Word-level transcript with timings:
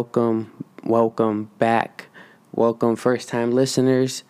Welcome, 0.00 0.64
welcome, 0.82 1.50
back. 1.58 2.06
Welcome, 2.52 2.96
first 2.96 3.28
time 3.28 3.50
listeners, 3.50 4.24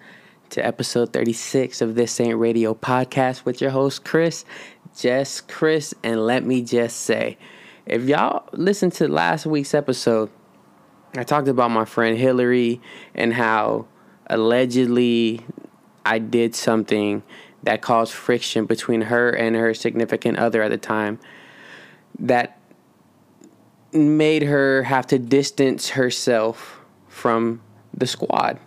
to 0.49 0.67
episode 0.67 1.13
36 1.13 1.81
of 1.81 1.95
This 1.95 2.19
Ain't 2.19 2.37
Radio 2.39 2.75
podcast 2.75 3.45
with 3.45 3.61
your 3.61 3.71
host, 3.71 4.05
Chris. 4.05 4.45
Just 4.97 5.47
Chris, 5.47 5.95
and 6.03 6.27
let 6.27 6.45
me 6.45 6.61
just 6.61 7.03
say, 7.03 7.39
if 7.87 8.03
y'all 8.03 8.49
listened 8.53 8.95
to 8.95 9.07
last 9.07 9.47
week's 9.47 9.73
episode, 9.73 10.29
I 11.17 11.23
talked 11.23 11.47
about 11.47 11.71
my 11.71 11.85
friend 11.85 12.19
Hillary 12.19 12.81
and 13.15 13.33
how 13.33 13.87
allegedly 14.27 15.47
I 16.05 16.19
did 16.19 16.57
something 16.57 17.23
that 17.63 17.81
caused 17.81 18.13
friction 18.13 18.65
between 18.65 19.03
her 19.03 19.31
and 19.31 19.55
her 19.55 19.73
significant 19.73 20.37
other 20.37 20.65
at 20.65 20.73
the 20.73 20.79
time 20.79 21.21
that 22.19 22.60
made 23.93 24.43
her 24.43 24.83
have 24.85 25.07
to 25.09 25.19
distance 25.19 25.91
herself 25.91 26.81
from 27.09 27.61
the 27.93 28.07
squad. 28.07 28.59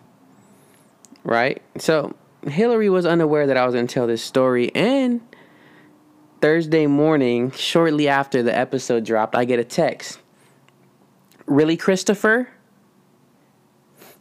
Right? 1.24 1.62
So 1.78 2.16
Hillary 2.48 2.90
was 2.90 3.06
unaware 3.06 3.48
that 3.48 3.58
I 3.58 3.66
was 3.66 3.74
going 3.74 3.88
to 3.88 3.94
tell 3.94 4.08
this 4.08 4.24
story. 4.24 4.74
And 4.76 5.22
Thursday 6.42 6.88
morning, 6.88 7.52
shortly 7.52 8.08
after 8.08 8.44
the 8.44 8.56
episode 8.56 9.06
dropped, 9.06 9.36
I 9.36 9.46
get 9.46 9.60
a 9.60 9.64
text. 9.64 10.20
Really, 11.46 11.78
Christopher? 11.78 12.50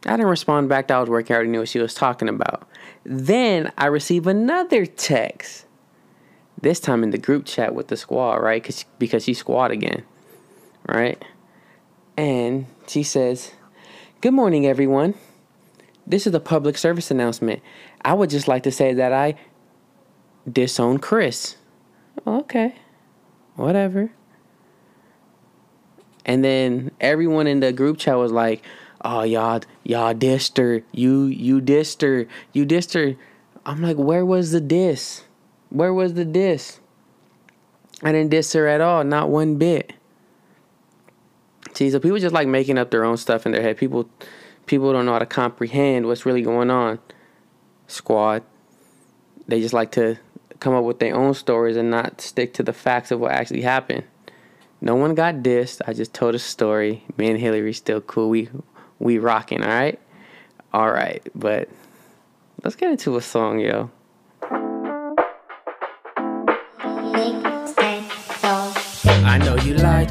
I 0.06 0.10
didn't 0.10 0.26
respond 0.26 0.68
back. 0.68 0.90
I 0.90 1.00
was 1.00 1.08
working. 1.08 1.34
I 1.34 1.36
already 1.36 1.50
knew 1.50 1.60
what 1.60 1.68
she 1.68 1.78
was 1.78 1.94
talking 1.94 2.28
about. 2.28 2.68
Then 3.04 3.72
I 3.78 3.86
receive 3.86 4.26
another 4.26 4.86
text. 4.86 5.66
This 6.60 6.78
time 6.78 7.02
in 7.02 7.10
the 7.10 7.18
group 7.18 7.44
chat 7.44 7.74
with 7.74 7.88
the 7.88 7.96
squad, 7.96 8.36
right? 8.36 8.62
Cause, 8.62 8.84
because 8.98 9.24
she 9.24 9.34
squad 9.34 9.72
again, 9.72 10.04
right? 10.88 11.22
And 12.16 12.66
she 12.86 13.02
says, 13.02 13.52
Good 14.20 14.34
morning, 14.34 14.66
everyone. 14.66 15.14
This 16.06 16.26
is 16.26 16.34
a 16.34 16.40
public 16.40 16.76
service 16.76 17.10
announcement. 17.10 17.62
I 18.04 18.14
would 18.14 18.30
just 18.30 18.48
like 18.48 18.64
to 18.64 18.70
say 18.70 18.92
that 18.94 19.12
I 19.12 19.36
disown 20.50 20.98
Chris. 20.98 21.56
Okay, 22.26 22.74
whatever. 23.56 24.12
And 26.24 26.44
then 26.44 26.90
everyone 27.00 27.46
in 27.46 27.60
the 27.60 27.72
group 27.72 27.98
chat 27.98 28.16
was 28.16 28.32
like, 28.32 28.64
"Oh, 29.04 29.22
y'all, 29.22 29.62
y'all 29.84 30.14
dissed 30.14 30.56
her. 30.58 30.82
You, 30.92 31.24
you 31.24 31.60
dissed 31.60 32.02
her. 32.02 32.26
You 32.52 32.64
dissed 32.64 32.94
her." 32.94 33.16
I'm 33.64 33.82
like, 33.82 33.96
"Where 33.96 34.24
was 34.24 34.52
the 34.52 34.60
diss? 34.60 35.24
Where 35.70 35.94
was 35.94 36.14
the 36.14 36.24
diss? 36.24 36.80
I 38.02 38.12
didn't 38.12 38.30
diss 38.30 38.52
her 38.52 38.66
at 38.68 38.80
all, 38.80 39.04
not 39.04 39.30
one 39.30 39.56
bit." 39.56 39.94
See, 41.74 41.90
so 41.90 41.98
people 41.98 42.18
just 42.18 42.34
like 42.34 42.48
making 42.48 42.78
up 42.78 42.90
their 42.90 43.04
own 43.04 43.16
stuff 43.16 43.46
in 43.46 43.52
their 43.52 43.62
head. 43.62 43.78
People, 43.78 44.08
people 44.66 44.92
don't 44.92 45.06
know 45.06 45.12
how 45.12 45.18
to 45.18 45.26
comprehend 45.26 46.06
what's 46.06 46.26
really 46.26 46.42
going 46.42 46.70
on. 46.70 46.98
Squad, 47.86 48.42
they 49.48 49.60
just 49.60 49.74
like 49.74 49.92
to 49.92 50.18
come 50.60 50.74
up 50.74 50.84
with 50.84 50.98
their 50.98 51.14
own 51.14 51.34
stories 51.34 51.76
and 51.76 51.90
not 51.90 52.20
stick 52.20 52.54
to 52.54 52.62
the 52.62 52.72
facts 52.72 53.10
of 53.10 53.20
what 53.20 53.32
actually 53.32 53.62
happened. 53.62 54.04
No 54.80 54.94
one 54.96 55.14
got 55.14 55.36
dissed. 55.36 55.80
I 55.86 55.92
just 55.92 56.12
told 56.12 56.34
a 56.34 56.38
story. 56.38 57.04
Me 57.16 57.30
and 57.30 57.38
Hillary 57.38 57.72
still 57.72 58.00
cool. 58.00 58.28
We 58.28 58.48
we 58.98 59.18
rocking, 59.18 59.62
all 59.62 59.68
right? 59.68 59.98
All 60.72 60.90
right, 60.90 61.26
but 61.34 61.68
let's 62.64 62.76
get 62.76 62.90
into 62.90 63.16
a 63.16 63.20
song, 63.20 63.58
yo. 63.58 63.90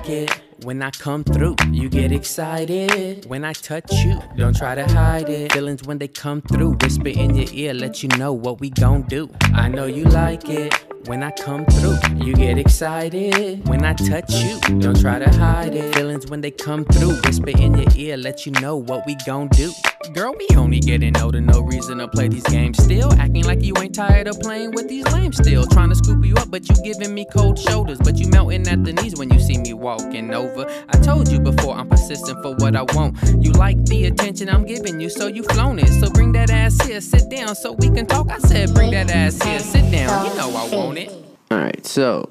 Like 0.01 0.09
it. 0.09 0.41
When 0.63 0.81
I 0.81 0.91
come 0.91 1.23
through, 1.23 1.55
you 1.71 1.89
get 1.89 2.11
excited. 2.11 3.25
When 3.25 3.43
I 3.43 3.53
touch 3.53 3.91
you, 4.03 4.19
don't 4.35 4.55
try 4.55 4.75
to 4.75 4.85
hide 4.85 5.29
it. 5.29 5.51
Feelings 5.53 5.83
when 5.83 5.97
they 5.97 6.07
come 6.07 6.41
through, 6.41 6.77
whisper 6.81 7.09
in 7.09 7.35
your 7.35 7.47
ear, 7.51 7.73
let 7.73 8.03
you 8.03 8.09
know 8.17 8.33
what 8.33 8.59
we 8.59 8.69
gon' 8.69 9.03
do. 9.03 9.29
I 9.53 9.69
know 9.69 9.85
you 9.85 10.03
like 10.05 10.49
it. 10.49 10.73
When 11.07 11.23
I 11.23 11.31
come 11.31 11.65
through, 11.65 11.97
you 12.15 12.35
get 12.35 12.59
excited. 12.59 13.67
When 13.67 13.83
I 13.83 13.93
touch 13.93 14.31
you, 14.35 14.59
don't 14.79 14.99
try 14.99 15.17
to 15.17 15.29
hide 15.29 15.73
it. 15.73 15.95
Feelings 15.95 16.27
when 16.27 16.41
they 16.41 16.51
come 16.51 16.85
through, 16.85 17.19
whisper 17.25 17.49
in 17.49 17.75
your 17.75 17.91
ear, 17.95 18.17
let 18.17 18.45
you 18.45 18.51
know 18.53 18.75
what 18.75 19.05
we 19.07 19.15
gon' 19.25 19.47
do. 19.49 19.71
Girl, 20.09 20.33
we 20.37 20.47
only 20.57 20.79
getting 20.79 21.15
older, 21.17 21.39
no 21.39 21.61
reason 21.61 21.99
to 21.99 22.07
play 22.07 22.27
these 22.27 22.43
games 22.43 22.83
still. 22.83 23.13
Acting 23.13 23.45
like 23.45 23.61
you 23.61 23.73
ain't 23.77 23.93
tired 23.93 24.27
of 24.27 24.39
playing 24.39 24.71
with 24.71 24.89
these 24.89 25.05
lames 25.13 25.37
still. 25.37 25.65
Trying 25.67 25.89
to 25.89 25.95
scoop 25.95 26.25
you 26.25 26.35
up, 26.35 26.49
but 26.49 26.67
you 26.67 26.75
giving 26.83 27.13
me 27.13 27.25
cold 27.31 27.57
shoulders. 27.57 27.99
But 27.99 28.17
you 28.17 28.27
melting 28.29 28.67
at 28.67 28.83
the 28.83 28.93
knees 28.93 29.15
when 29.17 29.31
you 29.31 29.39
see 29.39 29.57
me 29.57 29.73
walking 29.73 30.33
over. 30.33 30.65
I 30.89 30.97
told 30.97 31.31
you 31.31 31.39
before, 31.39 31.75
I'm 31.75 31.87
persistent 31.87 32.41
for 32.41 32.55
what 32.55 32.75
I 32.75 32.81
want. 32.95 33.17
You 33.39 33.51
like 33.51 33.83
the 33.85 34.05
attention 34.05 34.49
I'm 34.49 34.65
giving 34.65 34.99
you, 34.99 35.09
so 35.09 35.27
you 35.27 35.43
flown 35.43 35.79
it. 35.79 35.87
So 35.87 36.09
bring 36.09 36.31
that 36.33 36.49
ass 36.49 36.81
here, 36.85 36.99
sit 36.99 37.29
down 37.29 37.55
so 37.55 37.73
we 37.73 37.89
can 37.89 38.07
talk. 38.07 38.31
I 38.31 38.39
said, 38.39 38.73
bring 38.73 38.91
that 38.91 39.11
ass 39.11 39.41
here, 39.41 39.59
sit 39.59 39.91
down. 39.91 40.25
You 40.25 40.35
know 40.35 40.49
I 40.49 40.75
want 40.75 40.97
it. 40.97 41.09
All 41.51 41.57
right, 41.57 41.85
so 41.85 42.27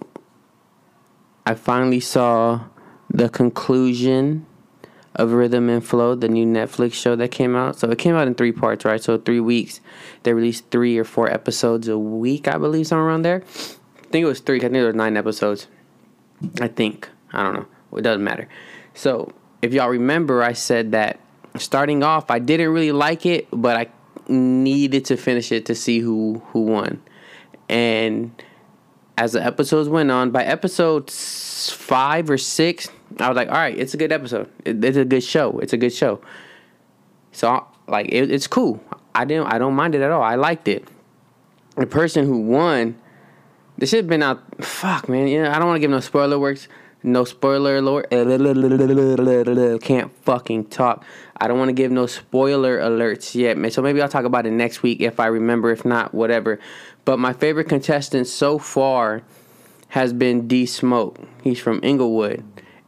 I 1.46 1.54
finally 1.54 2.00
saw 2.00 2.64
the 3.08 3.28
conclusion 3.28 4.46
of 5.20 5.32
Rhythm 5.32 5.68
and 5.68 5.84
Flow, 5.84 6.14
the 6.14 6.28
new 6.28 6.46
Netflix 6.46 6.94
show 6.94 7.14
that 7.14 7.30
came 7.30 7.54
out. 7.54 7.78
So 7.78 7.90
it 7.90 7.98
came 7.98 8.14
out 8.14 8.26
in 8.26 8.34
three 8.34 8.52
parts, 8.52 8.86
right? 8.86 9.02
So 9.02 9.18
three 9.18 9.40
weeks. 9.40 9.80
They 10.22 10.32
released 10.32 10.70
three 10.70 10.96
or 10.96 11.04
four 11.04 11.30
episodes 11.30 11.88
a 11.88 11.98
week, 11.98 12.48
I 12.48 12.56
believe, 12.56 12.86
somewhere 12.86 13.06
around 13.06 13.22
there. 13.22 13.42
I 13.42 14.06
think 14.10 14.24
it 14.24 14.26
was 14.26 14.40
three. 14.40 14.56
I 14.58 14.62
think 14.62 14.72
there 14.72 14.86
were 14.86 14.92
nine 14.94 15.18
episodes. 15.18 15.66
I 16.60 16.68
think. 16.68 17.08
I 17.32 17.42
don't 17.42 17.54
know. 17.54 17.98
It 17.98 18.02
doesn't 18.02 18.24
matter. 18.24 18.48
So 18.94 19.32
if 19.60 19.74
y'all 19.74 19.90
remember, 19.90 20.42
I 20.42 20.54
said 20.54 20.92
that 20.92 21.20
starting 21.56 22.02
off, 22.02 22.30
I 22.30 22.38
didn't 22.38 22.70
really 22.70 22.92
like 22.92 23.26
it, 23.26 23.46
but 23.52 23.76
I 23.76 23.86
needed 24.32 25.04
to 25.06 25.16
finish 25.16 25.52
it 25.52 25.66
to 25.66 25.74
see 25.74 25.98
who 25.98 26.42
who 26.46 26.62
won. 26.62 27.02
And 27.68 28.42
as 29.20 29.32
the 29.32 29.44
episodes 29.44 29.86
went 29.86 30.10
on, 30.10 30.30
by 30.30 30.42
episode 30.42 31.10
five 31.10 32.30
or 32.30 32.38
six, 32.38 32.88
I 33.18 33.28
was 33.28 33.36
like, 33.36 33.48
all 33.48 33.54
right, 33.54 33.76
it's 33.76 33.92
a 33.92 33.98
good 33.98 34.12
episode. 34.12 34.48
It, 34.64 34.82
it's 34.82 34.96
a 34.96 35.04
good 35.04 35.22
show. 35.22 35.58
It's 35.58 35.74
a 35.74 35.76
good 35.76 35.92
show. 35.92 36.22
So 37.32 37.66
like, 37.86 38.06
it, 38.06 38.30
it's 38.30 38.46
cool. 38.46 38.82
I 39.14 39.26
didn't. 39.26 39.52
I 39.52 39.58
don't 39.58 39.74
mind 39.74 39.94
it 39.94 40.00
at 40.00 40.10
all. 40.10 40.22
I 40.22 40.36
liked 40.36 40.68
it. 40.68 40.88
The 41.76 41.86
person 41.86 42.24
who 42.24 42.38
won, 42.40 42.98
this 43.76 43.90
should 43.90 43.98
have 43.98 44.08
been 44.08 44.22
out. 44.22 44.64
Fuck, 44.64 45.10
man. 45.10 45.28
You 45.28 45.42
know, 45.42 45.50
I 45.50 45.58
don't 45.58 45.68
want 45.68 45.76
to 45.76 45.80
give 45.80 45.90
no 45.90 46.00
spoiler 46.00 46.38
works. 46.38 46.66
No 47.02 47.24
spoiler 47.24 47.76
alert. 47.76 48.10
Can't 49.82 50.12
fucking 50.24 50.66
talk. 50.66 51.04
I 51.36 51.48
don't 51.48 51.58
want 51.58 51.70
to 51.70 51.74
give 51.74 51.90
no 51.90 52.06
spoiler 52.06 52.78
alerts 52.78 53.34
yet. 53.34 53.56
Man. 53.56 53.70
So 53.70 53.80
maybe 53.82 54.00
I'll 54.00 54.08
talk 54.08 54.24
about 54.24 54.46
it 54.46 54.50
next 54.50 54.82
week 54.82 55.00
if 55.00 55.18
I 55.20 55.26
remember. 55.26 55.70
If 55.70 55.84
not, 55.84 56.14
whatever. 56.14 56.58
But 57.10 57.18
my 57.18 57.32
favorite 57.32 57.68
contestant 57.68 58.28
so 58.28 58.56
far 58.56 59.22
has 59.88 60.12
been 60.12 60.46
D 60.46 60.64
Smoke. 60.64 61.18
He's 61.42 61.58
from 61.58 61.80
Inglewood. 61.82 62.44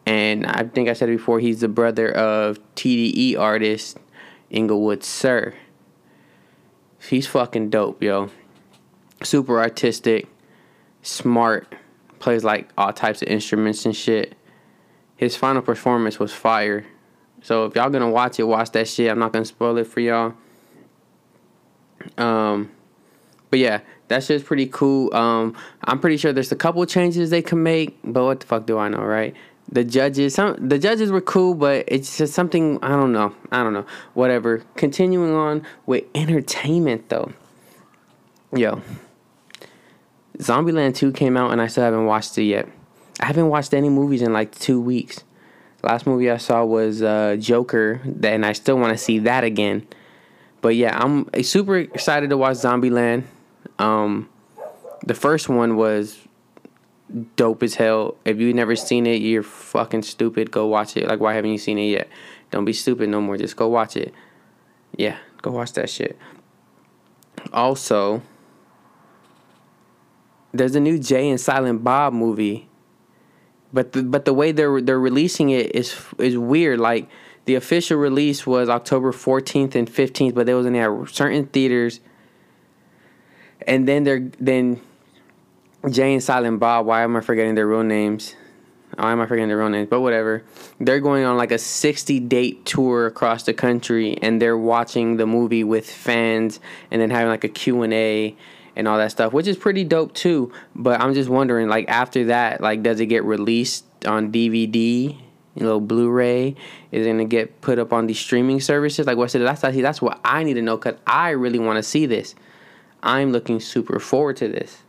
And 0.07 0.47
I 0.47 0.63
think 0.63 0.89
I 0.89 0.93
said 0.93 1.09
it 1.09 1.17
before, 1.17 1.41
he's 1.41 1.59
the 1.59 1.67
brother 1.67 2.09
of 2.09 2.61
TDE 2.77 3.37
artist 3.37 3.99
Inglewood 4.49 5.03
Sir. 5.03 5.55
He's 7.01 7.27
fucking 7.27 7.71
dope, 7.71 8.01
yo. 8.01 8.31
Super 9.25 9.59
artistic, 9.59 10.29
smart, 11.03 11.75
plays 12.21 12.45
like 12.45 12.71
all 12.79 12.93
types 12.93 13.23
of 13.23 13.27
instruments 13.27 13.85
and 13.85 13.97
shit. 13.97 14.37
His 15.17 15.35
final 15.35 15.63
performance 15.63 16.21
was 16.21 16.33
fire. 16.33 16.87
So 17.43 17.65
if 17.65 17.75
y'all 17.75 17.91
gonna 17.91 18.09
watch 18.09 18.39
it, 18.39 18.45
watch 18.45 18.71
that 18.71 18.87
shit. 18.87 19.11
I'm 19.11 19.19
not 19.19 19.33
gonna 19.33 19.45
spoil 19.45 19.79
it 19.79 19.89
for 19.89 19.99
y'all. 19.99 20.35
Um, 22.17 22.71
but 23.53 23.59
yeah, 23.59 23.83
that's 24.09 24.29
just 24.29 24.47
pretty 24.47 24.67
cool. 24.67 25.15
Um, 25.15 25.55
I'm 25.85 26.01
pretty 26.01 26.17
sure 26.17 26.33
there's 26.33 26.53
a 26.53 26.57
couple 26.57 26.85
changes 26.87 27.29
they 27.29 27.43
can 27.43 27.63
make, 27.63 27.99
but 28.03 28.25
what 28.25 28.41
the 28.41 28.47
fuck 28.47 28.65
do 28.65 28.79
I 28.79 28.89
know, 28.89 29.03
right? 29.03 29.37
The 29.71 29.85
judges, 29.85 30.35
some 30.35 30.57
the 30.59 30.79
judges 30.79 31.13
were 31.13 31.21
cool, 31.21 31.55
but 31.55 31.85
it's 31.87 32.17
just 32.17 32.33
something 32.33 32.79
I 32.83 32.89
don't 32.89 33.13
know. 33.13 33.35
I 33.51 33.63
don't 33.63 33.75
know. 33.75 33.85
Whatever. 34.15 34.63
Continuing 34.77 35.35
on 35.35 35.67
with 35.85 36.05
entertainment 36.15 37.11
though. 37.11 37.31
Yo. 38.57 38.81
Zombieland 40.39 40.97
2 40.97 41.13
came 41.13 41.37
out 41.37 41.53
and 41.53 41.61
I 41.61 41.67
still 41.67 41.85
haven't 41.85 42.07
watched 42.07 42.39
it 42.39 42.45
yet. 42.45 42.67
I 43.21 43.27
haven't 43.27 43.51
watched 43.51 43.75
any 43.75 43.91
movies 43.91 44.23
in 44.23 44.33
like 44.33 44.55
two 44.55 44.81
weeks. 44.81 45.25
Last 45.83 46.07
movie 46.07 46.31
I 46.31 46.39
saw 46.39 46.65
was 46.65 47.03
uh, 47.03 47.37
Joker, 47.39 48.01
and 48.23 48.47
I 48.47 48.55
still 48.55 48.79
want 48.79 48.97
to 48.97 48.99
see 48.99 49.19
that 49.19 49.45
again. 49.45 49.87
But 50.63 50.77
yeah, 50.77 50.97
I'm 50.99 51.29
super 51.43 51.77
excited 51.77 52.31
to 52.31 52.39
watch 52.39 52.57
Zombieland. 52.57 53.25
Um, 53.79 54.29
the 55.05 55.15
first 55.15 55.49
one 55.49 55.77
was 55.77 56.19
dope 57.37 57.63
as 57.63 57.75
hell. 57.75 58.17
If 58.25 58.39
you've 58.39 58.55
never 58.55 58.77
seen 58.77 59.07
it, 59.07 59.23
you're 59.23 59.43
fucking 59.43 60.03
stupid. 60.03 60.51
Go 60.51 60.67
watch 60.67 60.97
it. 60.97 61.09
Like, 61.09 61.21
why 61.21 61.35
haven't 61.35 61.53
you 61.53 61.59
seen 61.59 61.79
it 61.79 61.91
yet? 61.91 62.09
Don't 62.51 62.65
be 62.65 62.73
stupid 62.73 63.09
no 63.09 63.21
more. 63.21 63.37
Just 63.37 63.57
go 63.57 63.69
watch 63.69 63.97
it. 63.97 64.15
Yeah, 64.97 65.17
go 65.41 65.51
watch 65.51 65.73
that 65.73 65.89
shit. 65.89 66.19
Also, 67.53 68.23
there's 70.53 70.75
a 70.75 70.81
new 70.81 70.99
Jay 70.99 71.29
and 71.31 71.41
Silent 71.41 71.83
Bob 71.83 72.13
movie 72.13 72.69
but 73.73 73.93
the, 73.93 74.03
but 74.03 74.25
the 74.25 74.35
way 74.35 74.53
they're 74.53 74.81
they're 74.81 75.01
releasing 75.01 75.51
it 75.51 75.75
is 75.75 75.97
is 76.19 76.37
weird. 76.37 76.79
Like 76.79 77.09
the 77.47 77.55
official 77.55 77.99
release 77.99 78.47
was 78.47 78.69
October 78.69 79.13
14th 79.13 79.75
and 79.75 79.89
15th, 79.91 80.35
but 80.35 80.47
they 80.47 80.55
was 80.55 80.67
in 80.67 81.07
certain 81.09 81.47
theaters. 81.47 82.01
And 83.67 83.87
then 83.87 84.05
they're 84.05 84.31
then 84.39 84.81
Jay 85.91 86.13
and 86.13 86.23
Silent 86.23 86.61
Bob. 86.61 86.87
Why 86.87 87.03
am 87.03 87.17
I 87.17 87.21
forgetting 87.21 87.55
their 87.55 87.67
real 87.67 87.83
names? 87.83 88.35
Why 88.97 89.13
am 89.13 89.21
I 89.21 89.27
forgetting 89.27 89.49
their 89.49 89.59
real 89.59 89.71
names? 89.71 89.89
But 89.89 90.01
whatever. 90.01 90.45
They're 90.79 91.01
going 91.01 91.25
on 91.25 91.37
like 91.37 91.51
a 91.51 91.59
60 91.59 92.21
date 92.21 92.65
tour 92.67 93.07
across 93.07 93.45
the 93.45 93.55
country, 93.55 94.19
and 94.21 94.41
they're 94.41 94.59
watching 94.59 95.17
the 95.17 95.27
movie 95.27 95.65
with 95.65 95.91
fans, 95.91 96.61
and 96.91 97.01
then 97.01 97.11
having 97.11 97.29
like 97.29 97.45
a 97.45 97.49
Q 97.49 97.83
and 97.83 97.95
A 97.95 98.37
and 98.77 98.89
all 98.89 98.99
that 98.99 99.11
stuff, 99.11 99.33
which 99.33 99.47
is 99.47 99.57
pretty 99.57 99.85
dope 99.85 100.15
too. 100.15 100.53
But 100.75 101.01
I'm 101.01 101.15
just 101.15 101.29
wondering, 101.29 101.69
like 101.69 101.89
after 101.89 102.27
that, 102.27 102.61
like 102.61 102.83
does 102.83 103.01
it 103.01 103.07
get 103.07 103.25
released 103.25 103.85
on 104.07 104.33
DVD? 104.33 105.17
You 105.55 105.67
know, 105.67 105.81
Blu-ray 105.81 106.57
is 106.93 107.07
it 107.07 107.11
gonna 107.11 107.27
get 107.27 107.61
put 107.61 107.79
up 107.79 107.93
on 107.93 108.07
these 108.07 108.19
streaming 108.19 108.61
services. 108.61 109.07
Like 109.07 109.17
what's 109.19 109.35
it? 109.35 109.41
That's 109.41 109.61
that's 109.61 110.01
what 110.01 110.21
I 110.25 110.45
need 110.45 110.55
to 110.55 110.63
know 110.63 110.77
because 110.77 110.99
I 111.07 111.31
really 111.31 111.59
want 111.59 111.77
to 111.77 111.83
see 111.83 112.07
this. 112.07 112.35
I'm 113.03 113.33
looking 113.33 113.61
super 113.61 113.99
forward 113.99 114.37
to 114.39 114.49
this, 114.49 114.83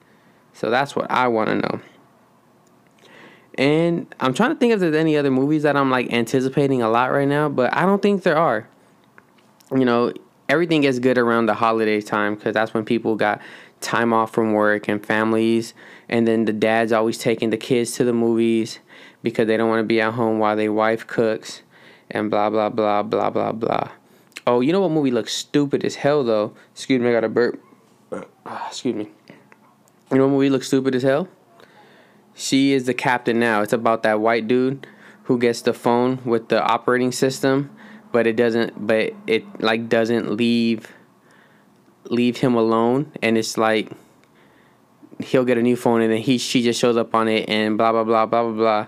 so 0.53 0.69
that's 0.69 0.95
what 0.95 1.09
I 1.09 1.27
want 1.27 1.49
to 1.49 1.55
know. 1.55 1.81
And 3.55 4.13
I'm 4.19 4.33
trying 4.33 4.49
to 4.49 4.55
think 4.55 4.73
if 4.73 4.79
there's 4.79 4.95
any 4.95 5.15
other 5.15 5.31
movies 5.31 5.63
that 5.63 5.77
I'm 5.77 5.91
like 5.91 6.11
anticipating 6.11 6.81
a 6.81 6.89
lot 6.89 7.11
right 7.11 7.27
now, 7.27 7.49
but 7.49 7.75
I 7.75 7.85
don't 7.85 8.01
think 8.01 8.23
there 8.23 8.37
are. 8.37 8.67
You 9.71 9.85
know, 9.85 10.13
everything 10.49 10.81
gets 10.81 10.99
good 10.99 11.17
around 11.17 11.45
the 11.45 11.53
holiday 11.53 12.01
time 12.01 12.35
because 12.35 12.53
that's 12.53 12.73
when 12.73 12.85
people 12.85 13.15
got 13.15 13.41
time 13.81 14.13
off 14.13 14.31
from 14.31 14.53
work 14.53 14.87
and 14.87 15.05
families, 15.05 15.73
and 16.09 16.27
then 16.27 16.45
the 16.45 16.53
dad's 16.53 16.91
always 16.91 17.17
taking 17.17 17.49
the 17.49 17.57
kids 17.57 17.91
to 17.93 18.03
the 18.03 18.13
movies 18.13 18.79
because 19.21 19.47
they 19.47 19.57
don't 19.57 19.69
want 19.69 19.79
to 19.79 19.87
be 19.87 20.01
at 20.01 20.13
home 20.13 20.39
while 20.39 20.55
their 20.55 20.73
wife 20.73 21.05
cooks, 21.05 21.61
and 22.09 22.29
blah 22.31 22.49
blah 22.49 22.69
blah 22.69 23.03
blah 23.03 23.29
blah 23.29 23.51
blah. 23.51 23.89
Oh, 24.45 24.61
you 24.61 24.73
know 24.73 24.81
what 24.81 24.91
movie 24.91 25.11
looks 25.11 25.33
stupid 25.33 25.85
as 25.85 25.95
hell 25.95 26.23
though? 26.23 26.53
Excuse 26.73 27.01
me, 27.01 27.09
I 27.09 27.11
got 27.11 27.23
a 27.23 27.29
burp. 27.29 27.61
Uh, 28.45 28.65
excuse 28.67 28.95
me. 28.95 29.09
You 30.11 30.17
know 30.17 30.27
what 30.27 30.33
movie 30.33 30.49
looks 30.49 30.67
stupid 30.67 30.95
as 30.95 31.03
hell? 31.03 31.27
She 32.35 32.73
is 32.73 32.85
the 32.85 32.93
captain 32.93 33.39
now. 33.39 33.61
It's 33.61 33.73
about 33.73 34.03
that 34.03 34.19
white 34.19 34.47
dude 34.47 34.87
who 35.23 35.37
gets 35.37 35.61
the 35.61 35.73
phone 35.73 36.19
with 36.25 36.49
the 36.49 36.61
operating 36.61 37.11
system, 37.11 37.69
but 38.11 38.27
it 38.27 38.35
doesn't. 38.35 38.85
But 38.85 39.13
it 39.27 39.61
like 39.61 39.87
doesn't 39.89 40.35
leave 40.35 40.91
leave 42.09 42.37
him 42.37 42.55
alone, 42.55 43.11
and 43.21 43.37
it's 43.37 43.57
like 43.57 43.91
he'll 45.19 45.45
get 45.45 45.57
a 45.57 45.61
new 45.61 45.75
phone, 45.75 46.01
and 46.01 46.11
then 46.11 46.21
he 46.21 46.37
she 46.37 46.63
just 46.63 46.79
shows 46.79 46.97
up 46.97 47.15
on 47.15 47.27
it, 47.27 47.47
and 47.49 47.77
blah 47.77 47.91
blah 47.91 48.03
blah 48.03 48.25
blah 48.25 48.43
blah 48.43 48.51
blah. 48.51 48.87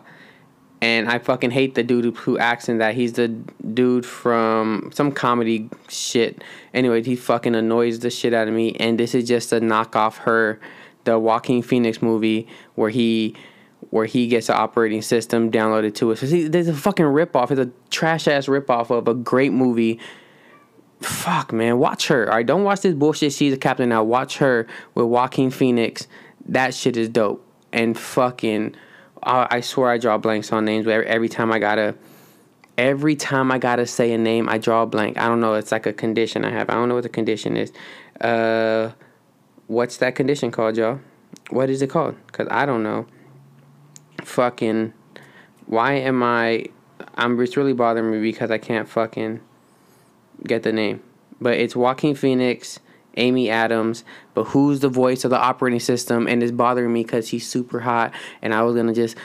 And 0.86 1.10
I 1.10 1.18
fucking 1.18 1.50
hate 1.50 1.74
the 1.74 1.82
dude 1.82 2.16
who 2.16 2.38
acts 2.38 2.70
in 2.70 2.78
that. 2.78 2.94
He's 2.94 3.14
the 3.14 3.30
dude 3.30 4.06
from 4.06 4.92
some 4.94 5.12
comedy 5.12 5.68
shit. 5.90 6.44
Anyway, 6.76 7.02
he 7.02 7.16
fucking 7.16 7.56
annoys 7.56 7.98
the 8.00 8.12
shit 8.12 8.36
out 8.36 8.48
of 8.48 8.54
me. 8.54 8.76
And 8.76 9.00
this 9.00 9.16
is 9.16 9.28
just 9.28 9.52
a 9.52 9.60
knockoff 9.60 10.18
her, 10.18 10.60
the 11.04 11.18
Joaquin 11.18 11.64
Phoenix 11.64 12.04
movie 12.04 12.48
where 12.76 12.92
he 12.92 13.36
where 13.90 14.06
he 14.06 14.28
gets 14.28 14.48
an 14.48 14.58
operating 14.58 15.02
system 15.02 15.50
downloaded 15.50 15.96
to 15.96 16.12
it. 16.12 16.18
So 16.18 16.28
see, 16.28 16.48
there's 16.48 16.68
a 16.68 16.76
fucking 16.76 17.06
ripoff. 17.06 17.50
It's 17.50 17.60
a 17.60 17.72
trash 17.90 18.28
ass 18.28 18.46
ripoff 18.46 18.92
of 18.92 19.08
a 19.08 19.16
great 19.16 19.54
movie 19.54 20.00
fuck, 21.02 21.52
man, 21.52 21.78
watch 21.78 22.08
her. 22.08 22.30
All 22.30 22.38
right, 22.38 22.46
don't 22.46 22.64
watch 22.64 22.82
this 22.82 22.94
bullshit. 22.94 23.34
She's 23.34 23.54
a 23.54 23.58
captain 23.58 23.90
now. 23.90 24.04
Watch 24.04 24.38
her 24.38 24.68
with 24.94 25.08
Joaquin 25.08 25.52
Phoenix. 25.52 26.08
That 26.48 26.74
shit 26.74 26.96
is 26.96 27.10
dope. 27.10 27.46
And 27.74 27.98
fucking, 27.98 28.76
I, 29.26 29.48
I 29.50 29.62
swear 29.62 29.90
I 29.90 29.98
draw 29.98 30.18
blanks 30.18 30.52
on 30.52 30.66
names. 30.66 30.88
Every, 30.88 31.08
every 31.08 31.30
time 31.30 31.52
I 31.52 31.60
gotta, 31.60 31.96
every 32.78 33.16
time 33.16 33.52
I 33.52 33.58
gotta 33.58 33.86
say 33.86 34.14
a 34.14 34.18
name, 34.18 34.48
I 34.48 34.58
draw 34.58 34.84
a 34.84 34.86
blank. 34.86 35.18
I 35.18 35.28
don't 35.28 35.42
know. 35.42 35.56
It's 35.56 35.72
like 35.72 35.86
a 35.86 35.94
condition 35.94 36.46
I 36.46 36.52
have. 36.52 36.70
I 36.70 36.74
don't 36.74 36.90
know 36.90 36.96
what 36.96 37.04
the 37.04 37.10
condition 37.10 37.58
is. 37.58 37.74
Uh, 38.22 38.92
what's 39.68 39.98
that 39.98 40.16
condition 40.16 40.52
called, 40.52 40.78
y'all? 40.78 41.00
What 41.50 41.70
is 41.70 41.82
it 41.82 41.90
called? 41.90 42.16
Cause 42.32 42.48
I 42.50 42.66
don't 42.66 42.84
know. 42.84 43.08
Fucking, 44.24 44.94
why 45.66 45.94
am 45.94 46.24
I? 46.24 46.66
I'm. 47.16 47.40
It's 47.42 47.58
really 47.58 47.74
bothering 47.74 48.12
me 48.12 48.20
because 48.22 48.50
I 48.52 48.58
can't 48.58 48.88
fucking 48.88 49.42
get 50.44 50.64
the 50.64 50.72
name. 50.72 51.02
But 51.42 51.58
it's 51.58 51.76
Joaquin 51.76 52.16
Phoenix, 52.16 52.80
Amy 53.16 53.50
Adams, 53.50 54.04
but 54.34 54.46
who's 54.46 54.80
the 54.80 54.90
voice 54.90 55.24
of 55.24 55.30
the 55.30 55.38
operating 55.38 55.80
system? 55.80 56.28
And 56.28 56.44
it's 56.44 56.52
bothering 56.52 56.92
me 56.92 57.04
because 57.04 57.28
she's 57.28 57.48
super 57.48 57.80
hot, 57.80 58.14
and 58.42 58.54
I 58.54 58.64
was 58.64 58.76
gonna 58.76 58.94
just 58.94 59.18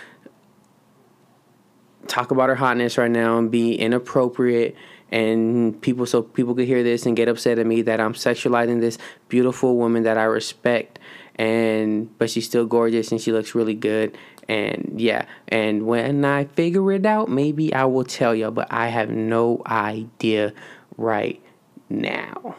talk 2.07 2.31
about 2.31 2.49
her 2.49 2.57
hotness 2.57 2.99
right 2.99 3.11
now 3.11 3.39
and 3.39 3.51
be 3.51 3.75
inappropriate 3.75 4.75
and 5.13 5.81
people 5.81 6.07
so 6.07 6.23
people 6.23 6.55
could 6.55 6.67
hear 6.67 6.83
this 6.83 7.07
and 7.07 7.17
get 7.17 7.29
upset 7.29 7.59
at 7.59 7.67
me 7.67 7.83
that 7.83 8.01
I'm 8.01 8.15
sexualizing 8.15 8.81
this 8.81 8.99
beautiful 9.29 9.77
woman 9.77 10.05
that 10.05 10.19
I 10.19 10.25
respect 10.25 10.99
and 11.37 12.17
but 12.19 12.31
she's 12.31 12.47
still 12.47 12.67
gorgeous 12.67 13.11
and 13.13 13.21
she 13.21 13.33
looks 13.33 13.55
really 13.55 13.75
good 13.75 14.17
and 14.49 14.95
yeah 14.97 15.27
and 15.49 15.87
when 15.87 16.25
I 16.25 16.45
figure 16.45 16.93
it 16.93 17.07
out 17.07 17.29
maybe 17.29 17.73
I 17.73 17.85
will 17.85 18.05
tell 18.05 18.35
y'all. 18.35 18.51
but 18.51 18.69
I 18.71 18.89
have 18.89 19.11
no 19.11 19.63
idea 19.67 20.53
right 20.97 21.41
now. 21.89 22.57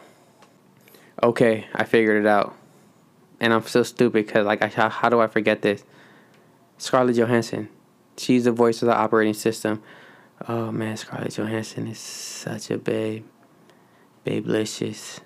Okay, 1.22 1.66
I 1.74 1.84
figured 1.84 2.24
it 2.24 2.28
out. 2.28 2.56
And 3.40 3.52
I'm 3.52 3.66
so 3.66 3.82
stupid 3.82 4.26
because, 4.26 4.46
like, 4.46 4.62
I, 4.62 4.68
how, 4.68 4.88
how 4.88 5.08
do 5.08 5.20
I 5.20 5.26
forget 5.26 5.62
this? 5.62 5.84
Scarlett 6.78 7.16
Johansson. 7.16 7.68
She's 8.16 8.44
the 8.44 8.52
voice 8.52 8.82
of 8.82 8.86
the 8.86 8.94
operating 8.94 9.34
system. 9.34 9.82
Oh 10.48 10.72
man, 10.72 10.96
Scarlett 10.96 11.36
Johansson 11.36 11.86
is 11.86 11.98
such 11.98 12.70
a 12.70 12.78
babe. 12.78 13.24
Babelicious. 14.26 15.20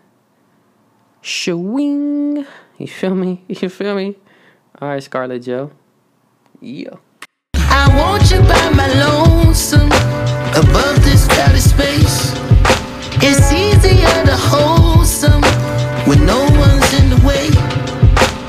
Shwing. 1.22 2.46
You 2.78 2.87
feel 2.87 3.14
me? 3.14 3.42
You 3.49 3.69
feel 3.70 3.94
me? 3.94 4.16
Alright, 4.81 5.02
Scarlett 5.02 5.42
Joe. 5.42 5.70
Yeah. 6.60 6.96
I 7.54 7.88
want 7.96 8.31
you 8.31 8.40
by 8.40 8.69
my 8.70 8.88
lonesome 9.02 9.87
above 10.52 11.02
this 11.02 11.26
crowded 11.26 11.60
space. 11.60 12.35
It's 13.23 13.50
easier 13.50 14.25
to 14.26 14.37
hold 14.37 14.75
when 16.06 16.25
no 16.25 16.38
one's 16.58 16.90
in 16.94 17.10
the 17.10 17.20
way. 17.26 17.50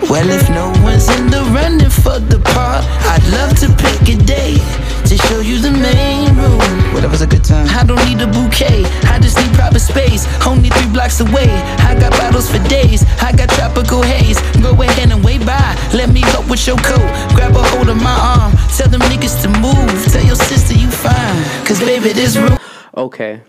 Well, 0.09 0.29
if 0.29 0.49
no 0.49 0.71
one's 0.83 1.09
in 1.17 1.27
the 1.27 1.41
running 1.51 1.89
for 1.89 2.19
the 2.19 2.39
part, 2.53 2.85
I'd 3.11 3.25
love 3.33 3.59
to 3.59 3.67
pick 3.75 4.07
a 4.07 4.15
day 4.15 4.55
to 5.03 5.17
show 5.27 5.41
you 5.41 5.59
the 5.59 5.71
main 5.71 6.35
room. 6.37 6.93
Whatever's 6.93 7.21
a 7.21 7.27
good 7.27 7.43
time. 7.43 7.67
I 7.69 7.83
don't 7.83 8.03
need 8.05 8.21
a 8.21 8.27
bouquet, 8.27 8.85
I 9.09 9.19
just 9.19 9.35
need 9.37 9.51
proper 9.53 9.79
space. 9.79 10.23
Only 10.45 10.69
three 10.69 10.91
blocks 10.93 11.19
away. 11.19 11.49
I 11.89 11.97
got 11.99 12.11
bottles 12.11 12.49
for 12.49 12.61
days, 12.69 13.03
I 13.21 13.33
got 13.35 13.49
tropical 13.49 14.01
haze. 14.01 14.39
Go 14.61 14.71
ahead 14.81 15.11
and 15.11 15.23
wait 15.23 15.45
by. 15.45 15.75
Let 15.93 16.09
me 16.13 16.21
help 16.21 16.47
with 16.49 16.65
your 16.67 16.77
coat. 16.77 17.09
Grab 17.35 17.55
a 17.55 17.63
hold 17.73 17.89
of 17.89 17.97
my 17.97 18.15
arm. 18.15 18.53
Tell 18.77 18.87
them 18.87 19.01
niggas 19.11 19.41
to 19.43 19.49
move. 19.49 19.91
Tell 20.13 20.23
your 20.23 20.37
sister 20.37 20.73
you 20.73 20.89
fine. 20.89 21.65
Cause 21.65 21.79
baby, 21.79 22.13
this 22.13 22.37
room. 22.37 22.57
Okay. 22.95 23.41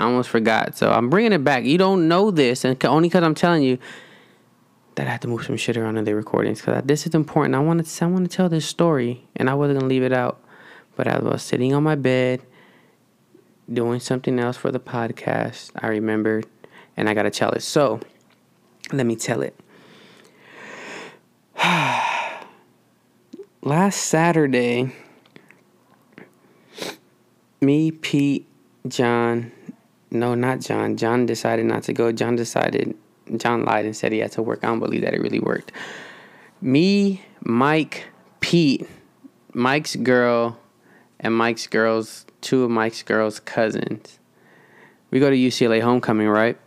I 0.00 0.04
almost 0.04 0.30
forgot. 0.30 0.78
So 0.78 0.90
I'm 0.90 1.10
bringing 1.10 1.32
it 1.34 1.44
back. 1.44 1.64
You 1.64 1.76
don't 1.76 2.08
know 2.08 2.30
this, 2.30 2.64
and 2.64 2.82
only 2.86 3.10
because 3.10 3.22
I'm 3.22 3.34
telling 3.34 3.62
you 3.62 3.78
that 4.94 5.06
I 5.06 5.10
have 5.10 5.20
to 5.20 5.28
move 5.28 5.44
some 5.44 5.58
shit 5.58 5.76
around 5.76 5.98
in 5.98 6.04
the 6.04 6.14
recordings 6.14 6.62
because 6.62 6.82
this 6.86 7.06
is 7.06 7.14
important. 7.14 7.54
I 7.54 7.58
want 7.58 7.86
to 7.86 8.04
I 8.04 8.08
want 8.08 8.28
to 8.28 8.34
tell 8.34 8.48
this 8.48 8.64
story, 8.64 9.26
and 9.36 9.50
I 9.50 9.54
wasn't 9.54 9.78
gonna 9.78 9.90
leave 9.90 10.02
it 10.02 10.14
out. 10.14 10.40
But 10.96 11.06
I 11.06 11.18
was 11.18 11.42
sitting 11.42 11.74
on 11.74 11.82
my 11.82 11.96
bed 11.96 12.40
doing 13.70 14.00
something 14.00 14.38
else 14.40 14.56
for 14.56 14.72
the 14.72 14.80
podcast. 14.80 15.70
I 15.76 15.88
remembered, 15.88 16.46
and 16.96 17.06
I 17.06 17.12
gotta 17.12 17.30
tell 17.30 17.50
it. 17.50 17.62
So 17.62 18.00
let 18.92 19.04
me 19.04 19.16
tell 19.16 19.42
it. 19.42 19.54
Last 23.62 23.96
Saturday, 23.96 24.94
me, 27.60 27.90
Pete, 27.90 28.46
John, 28.88 29.52
no, 30.10 30.34
not 30.34 30.60
John. 30.60 30.96
John 30.96 31.26
decided 31.26 31.66
not 31.66 31.84
to 31.84 31.92
go. 31.92 32.10
John 32.10 32.36
decided, 32.36 32.96
John 33.36 33.64
lied 33.64 33.84
and 33.84 33.96
said 33.96 34.12
he 34.12 34.18
had 34.18 34.32
to 34.32 34.42
work. 34.42 34.60
I 34.62 34.66
don't 34.66 34.80
believe 34.80 35.02
that 35.02 35.14
it 35.14 35.20
really 35.20 35.38
worked. 35.38 35.72
Me, 36.60 37.22
Mike, 37.42 38.08
Pete, 38.40 38.88
Mike's 39.54 39.96
girl, 39.96 40.58
and 41.20 41.34
Mike's 41.34 41.66
girls, 41.66 42.26
two 42.40 42.64
of 42.64 42.70
Mike's 42.70 43.02
girls' 43.02 43.38
cousins. 43.40 44.18
We 45.10 45.20
go 45.20 45.30
to 45.30 45.36
UCLA 45.36 45.80
homecoming, 45.80 46.28
right? 46.28 46.58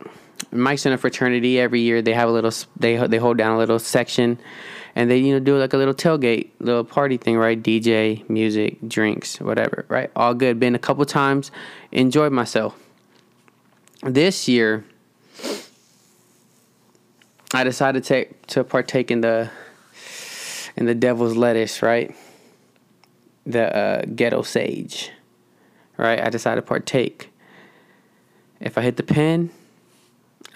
Mike's 0.50 0.86
in 0.86 0.92
a 0.92 0.98
fraternity 0.98 1.60
every 1.60 1.80
year. 1.80 2.02
They 2.02 2.14
have 2.14 2.28
a 2.28 2.32
little, 2.32 2.52
they 2.78 2.96
they 3.06 3.18
hold 3.18 3.38
down 3.38 3.52
a 3.52 3.58
little 3.58 3.78
section, 3.78 4.38
and 4.94 5.10
they 5.10 5.18
you 5.18 5.32
know 5.32 5.40
do 5.40 5.56
like 5.56 5.72
a 5.72 5.76
little 5.76 5.94
tailgate, 5.94 6.50
little 6.60 6.84
party 6.84 7.16
thing, 7.16 7.36
right? 7.36 7.60
DJ, 7.60 8.28
music, 8.28 8.78
drinks, 8.86 9.40
whatever, 9.40 9.86
right? 9.88 10.10
All 10.14 10.34
good. 10.34 10.60
Been 10.60 10.74
a 10.74 10.78
couple 10.78 11.04
times, 11.04 11.50
enjoyed 11.92 12.32
myself 12.32 12.76
this 14.04 14.48
year, 14.48 14.84
I 17.52 17.64
decided 17.64 18.04
to 18.04 18.26
to 18.48 18.64
partake 18.64 19.10
in 19.10 19.20
the 19.20 19.50
in 20.76 20.86
the 20.86 20.94
devil's 20.94 21.36
lettuce, 21.36 21.82
right? 21.82 22.14
the 23.46 23.76
uh, 23.76 24.02
ghetto 24.14 24.42
sage. 24.42 25.10
Right? 25.96 26.20
I 26.20 26.30
decided 26.30 26.62
to 26.62 26.66
partake. 26.66 27.32
If 28.60 28.78
I 28.78 28.82
hit 28.82 28.96
the 28.96 29.02
pen, 29.02 29.50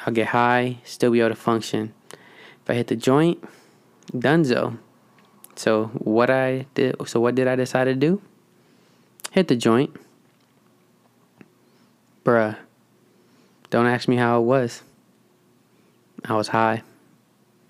I'll 0.05 0.12
get 0.12 0.28
high, 0.28 0.78
still 0.85 1.11
be 1.11 1.21
able 1.21 1.31
to 1.31 1.37
function. 1.37 1.93
If 2.11 2.71
I 2.71 2.75
hit 2.75 2.88
the 2.88 2.97
joint, 2.97 3.43
dunzo. 4.12 4.78
So 5.57 5.87
what 5.95 6.31
I 6.31 6.67
did 6.75 6.97
so 7.09 7.21
what 7.21 7.35
did 7.35 7.49
I 7.49 7.57
decide 7.57 7.85
to 7.85 7.95
do? 7.95 8.23
Hit 9.33 9.49
the 9.49 9.57
joint. 9.57 9.95
Bruh. 12.25 12.57
Don't 13.71 13.87
ask 13.87 14.09
me 14.09 14.17
how 14.17 14.41
it 14.41 14.45
was. 14.45 14.83
I 16.25 16.35
was 16.35 16.49
high. 16.49 16.83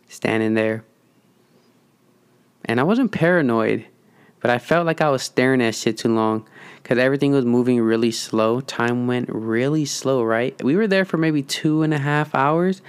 Standing 0.09 0.55
there. 0.55 0.85
And 2.65 2.81
I 2.81 2.83
wasn't 2.83 3.13
paranoid, 3.13 3.87
but 4.41 4.51
I 4.51 4.59
felt 4.59 4.87
like 4.87 5.01
I 5.01 5.11
was 5.11 5.23
staring 5.23 5.63
at 5.63 5.75
shit 5.75 5.99
too 5.99 6.15
long 6.15 6.47
because 6.83 6.99
everything 6.99 7.33
was 7.33 7.45
moving 7.45 7.81
really 7.81 8.11
slow. 8.11 8.61
Time 8.61 9.07
went 9.07 9.29
really 9.31 9.85
slow, 9.85 10.23
right? 10.23 10.63
We 10.63 10.77
were 10.77 10.87
there 10.87 11.05
for 11.05 11.17
maybe 11.17 11.43
two 11.43 11.83
and 11.83 11.93
a 11.93 11.99
half 11.99 12.35
hours. 12.35 12.83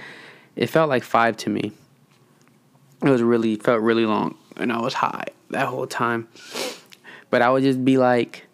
It 0.56 0.68
felt 0.68 0.88
like 0.88 1.02
five 1.02 1.36
to 1.38 1.50
me. 1.50 1.72
It 3.02 3.08
was 3.08 3.22
really 3.22 3.56
felt 3.56 3.80
really 3.80 4.04
long, 4.04 4.36
and 4.56 4.70
I 4.70 4.80
was 4.80 4.92
high 4.92 5.28
that 5.48 5.66
whole 5.66 5.86
time. 5.86 6.28
But 7.30 7.40
I 7.40 7.50
would 7.50 7.62
just 7.62 7.82
be 7.84 7.96
like 7.96 8.46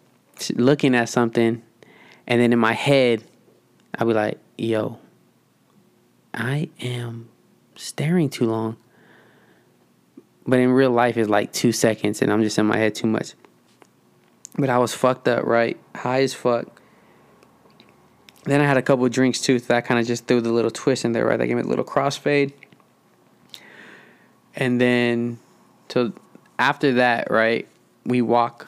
looking 0.53 0.95
at 0.95 1.09
something, 1.09 1.61
and 2.27 2.41
then 2.41 2.53
in 2.53 2.59
my 2.59 2.73
head, 2.73 3.23
I'd 3.95 4.07
be 4.07 4.13
like, 4.13 4.39
"Yo, 4.57 4.99
I 6.33 6.69
am 6.81 7.29
staring 7.75 8.29
too 8.29 8.45
long." 8.45 8.77
But 10.45 10.59
in 10.59 10.71
real 10.71 10.91
life, 10.91 11.17
it's 11.17 11.29
like 11.29 11.51
two 11.51 11.71
seconds, 11.71 12.21
and 12.21 12.31
I'm 12.31 12.41
just 12.41 12.57
in 12.57 12.65
my 12.65 12.77
head 12.77 12.95
too 12.95 13.07
much. 13.07 13.33
But 14.57 14.69
I 14.69 14.77
was 14.77 14.93
fucked 14.93 15.27
up, 15.27 15.45
right? 15.45 15.77
High 15.93 16.21
as 16.21 16.33
fuck. 16.33 16.81
Then 18.45 18.61
I 18.61 18.65
had 18.65 18.77
a 18.77 18.81
couple 18.81 19.07
drinks 19.09 19.41
too, 19.41 19.59
so 19.59 19.65
that 19.67 19.85
kind 19.85 19.99
of 19.99 20.07
just 20.07 20.25
threw 20.25 20.39
the 20.39 20.53
little 20.53 20.71
twist 20.71 21.03
in 21.03 21.11
there, 21.11 21.25
right? 21.25 21.37
That 21.37 21.47
gave 21.47 21.57
me 21.57 21.63
a 21.63 21.65
little 21.65 21.83
crossfade. 21.83 22.53
And 24.55 24.79
then, 24.79 25.37
so 25.89 26.13
after 26.57 26.93
that, 26.93 27.29
right, 27.29 27.67
we 28.05 28.21
walk 28.21 28.67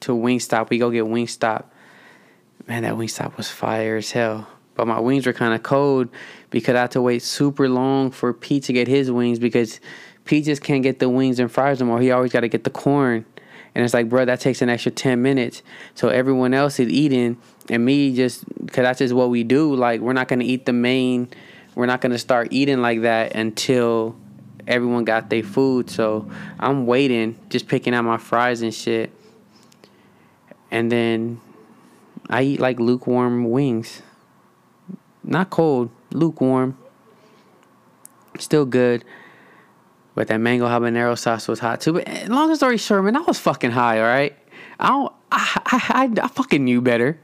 to 0.00 0.12
Wingstop. 0.12 0.68
We 0.68 0.78
go 0.78 0.90
get 0.90 1.04
Wingstop. 1.04 1.64
Man, 2.68 2.82
that 2.82 2.94
Wingstop 2.94 3.38
was 3.38 3.50
fire 3.50 3.96
as 3.96 4.12
hell. 4.12 4.46
But 4.74 4.86
my 4.86 4.98
wings 5.00 5.26
were 5.26 5.32
kind 5.32 5.54
of 5.54 5.62
cold 5.62 6.08
because 6.50 6.74
I 6.74 6.82
had 6.82 6.90
to 6.92 7.02
wait 7.02 7.22
super 7.22 7.68
long 7.68 8.10
for 8.10 8.32
Pete 8.32 8.64
to 8.64 8.72
get 8.72 8.88
his 8.88 9.10
wings 9.10 9.38
because 9.38 9.80
Pete 10.24 10.44
just 10.44 10.62
can't 10.62 10.82
get 10.82 10.98
the 10.98 11.08
wings 11.08 11.38
and 11.38 11.50
fries 11.50 11.80
no 11.80 11.86
more. 11.86 12.00
He 12.00 12.10
always 12.10 12.32
got 12.32 12.40
to 12.40 12.48
get 12.48 12.64
the 12.64 12.70
corn. 12.70 13.24
And 13.74 13.84
it's 13.84 13.92
like, 13.92 14.08
bro, 14.08 14.24
that 14.24 14.40
takes 14.40 14.62
an 14.62 14.68
extra 14.68 14.92
10 14.92 15.20
minutes. 15.20 15.62
So 15.94 16.08
everyone 16.08 16.54
else 16.54 16.78
is 16.78 16.88
eating, 16.88 17.38
and 17.68 17.84
me 17.84 18.14
just, 18.14 18.44
because 18.64 18.84
that's 18.84 19.00
just 19.00 19.14
what 19.14 19.30
we 19.30 19.42
do. 19.42 19.74
Like, 19.74 20.00
we're 20.00 20.12
not 20.12 20.28
going 20.28 20.38
to 20.38 20.44
eat 20.46 20.64
the 20.64 20.72
main, 20.72 21.28
we're 21.74 21.86
not 21.86 22.00
going 22.00 22.12
to 22.12 22.18
start 22.18 22.48
eating 22.52 22.82
like 22.82 23.02
that 23.02 23.34
until 23.34 24.16
everyone 24.66 25.04
got 25.04 25.28
their 25.28 25.42
food. 25.42 25.90
So 25.90 26.30
I'm 26.58 26.86
waiting, 26.86 27.36
just 27.48 27.66
picking 27.66 27.94
out 27.94 28.04
my 28.04 28.16
fries 28.16 28.62
and 28.62 28.72
shit. 28.72 29.10
And 30.70 30.90
then 30.90 31.40
I 32.30 32.42
eat 32.42 32.60
like 32.60 32.78
lukewarm 32.78 33.50
wings. 33.50 34.02
Not 35.24 35.50
cold, 35.50 35.90
lukewarm. 36.12 36.76
Still 38.38 38.66
good. 38.66 39.04
But 40.14 40.28
that 40.28 40.38
mango 40.38 40.66
habanero 40.66 41.18
sauce 41.18 41.48
was 41.48 41.58
hot 41.58 41.80
too. 41.80 41.94
But 41.94 42.08
eh, 42.08 42.26
long 42.28 42.54
story 42.54 42.76
short, 42.76 43.04
man, 43.04 43.16
I 43.16 43.20
was 43.20 43.38
fucking 43.38 43.72
high, 43.72 43.98
all 43.98 44.06
right? 44.06 44.36
I 44.78 44.88
don't, 44.88 45.12
I, 45.32 45.60
I, 45.66 46.10
I, 46.20 46.24
I 46.24 46.28
fucking 46.28 46.62
knew 46.62 46.80
better. 46.80 47.18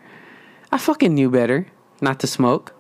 I 0.73 0.79
fucking 0.79 1.15
knew 1.15 1.31
better 1.31 1.67
not 2.01 2.21
to 2.21 2.27
smoke. 2.27 2.75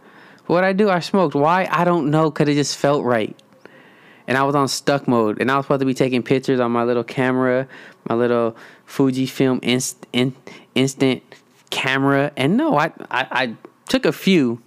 But 0.46 0.54
what 0.54 0.64
I 0.64 0.72
do, 0.72 0.90
I 0.90 1.00
smoked. 1.00 1.34
Why? 1.34 1.68
I 1.70 1.84
don't 1.84 2.10
know, 2.10 2.30
because 2.30 2.48
it 2.48 2.54
just 2.54 2.76
felt 2.76 3.04
right. 3.04 3.36
And 4.26 4.38
I 4.38 4.42
was 4.44 4.54
on 4.54 4.68
stuck 4.68 5.06
mode. 5.06 5.40
And 5.40 5.50
I 5.50 5.56
was 5.56 5.66
supposed 5.66 5.80
to 5.80 5.86
be 5.86 5.94
taking 5.94 6.22
pictures 6.22 6.60
on 6.60 6.72
my 6.72 6.84
little 6.84 7.04
camera, 7.04 7.68
my 8.08 8.14
little 8.14 8.56
Fujifilm 8.86 9.60
inst, 9.62 10.06
in, 10.12 10.34
instant 10.74 11.22
camera. 11.70 12.32
And 12.36 12.56
no, 12.56 12.76
I, 12.76 12.86
I, 13.10 13.26
I 13.30 13.54
took 13.86 14.04
a 14.04 14.12
few. 14.12 14.60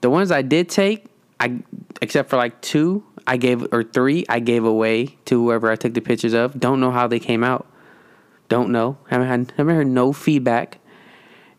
The 0.00 0.10
ones 0.10 0.30
I 0.30 0.42
did 0.42 0.68
take, 0.68 1.06
I 1.40 1.60
except 2.00 2.30
for 2.30 2.36
like 2.36 2.60
two, 2.60 3.04
I 3.26 3.36
gave 3.36 3.66
or 3.72 3.82
three 3.82 4.24
I 4.28 4.40
gave 4.40 4.64
away 4.64 5.16
to 5.26 5.42
whoever 5.42 5.70
I 5.70 5.76
took 5.76 5.94
the 5.94 6.00
pictures 6.00 6.34
of. 6.34 6.58
Don't 6.58 6.80
know 6.80 6.90
how 6.90 7.06
they 7.06 7.18
came 7.18 7.44
out. 7.44 7.66
Don't 8.48 8.70
know. 8.70 8.98
Haven't 9.08 9.28
had 9.28 9.52
haven't 9.56 9.74
heard 9.74 9.86
no 9.86 10.12
feedback. 10.12 10.78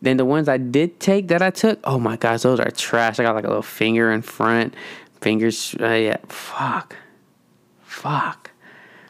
Then 0.02 0.16
the 0.16 0.24
ones 0.24 0.48
I 0.48 0.56
did 0.56 0.98
take 0.98 1.28
that 1.28 1.42
I 1.42 1.50
took, 1.50 1.78
oh 1.84 1.98
my 1.98 2.16
gosh, 2.16 2.42
those 2.42 2.58
are 2.58 2.70
trash. 2.70 3.18
I 3.20 3.22
got 3.22 3.34
like 3.34 3.44
a 3.44 3.48
little 3.48 3.62
finger 3.62 4.10
in 4.10 4.22
front, 4.22 4.74
fingers. 5.20 5.76
Uh, 5.78 5.88
yeah, 5.88 6.16
fuck, 6.28 6.96
fuck. 7.82 8.50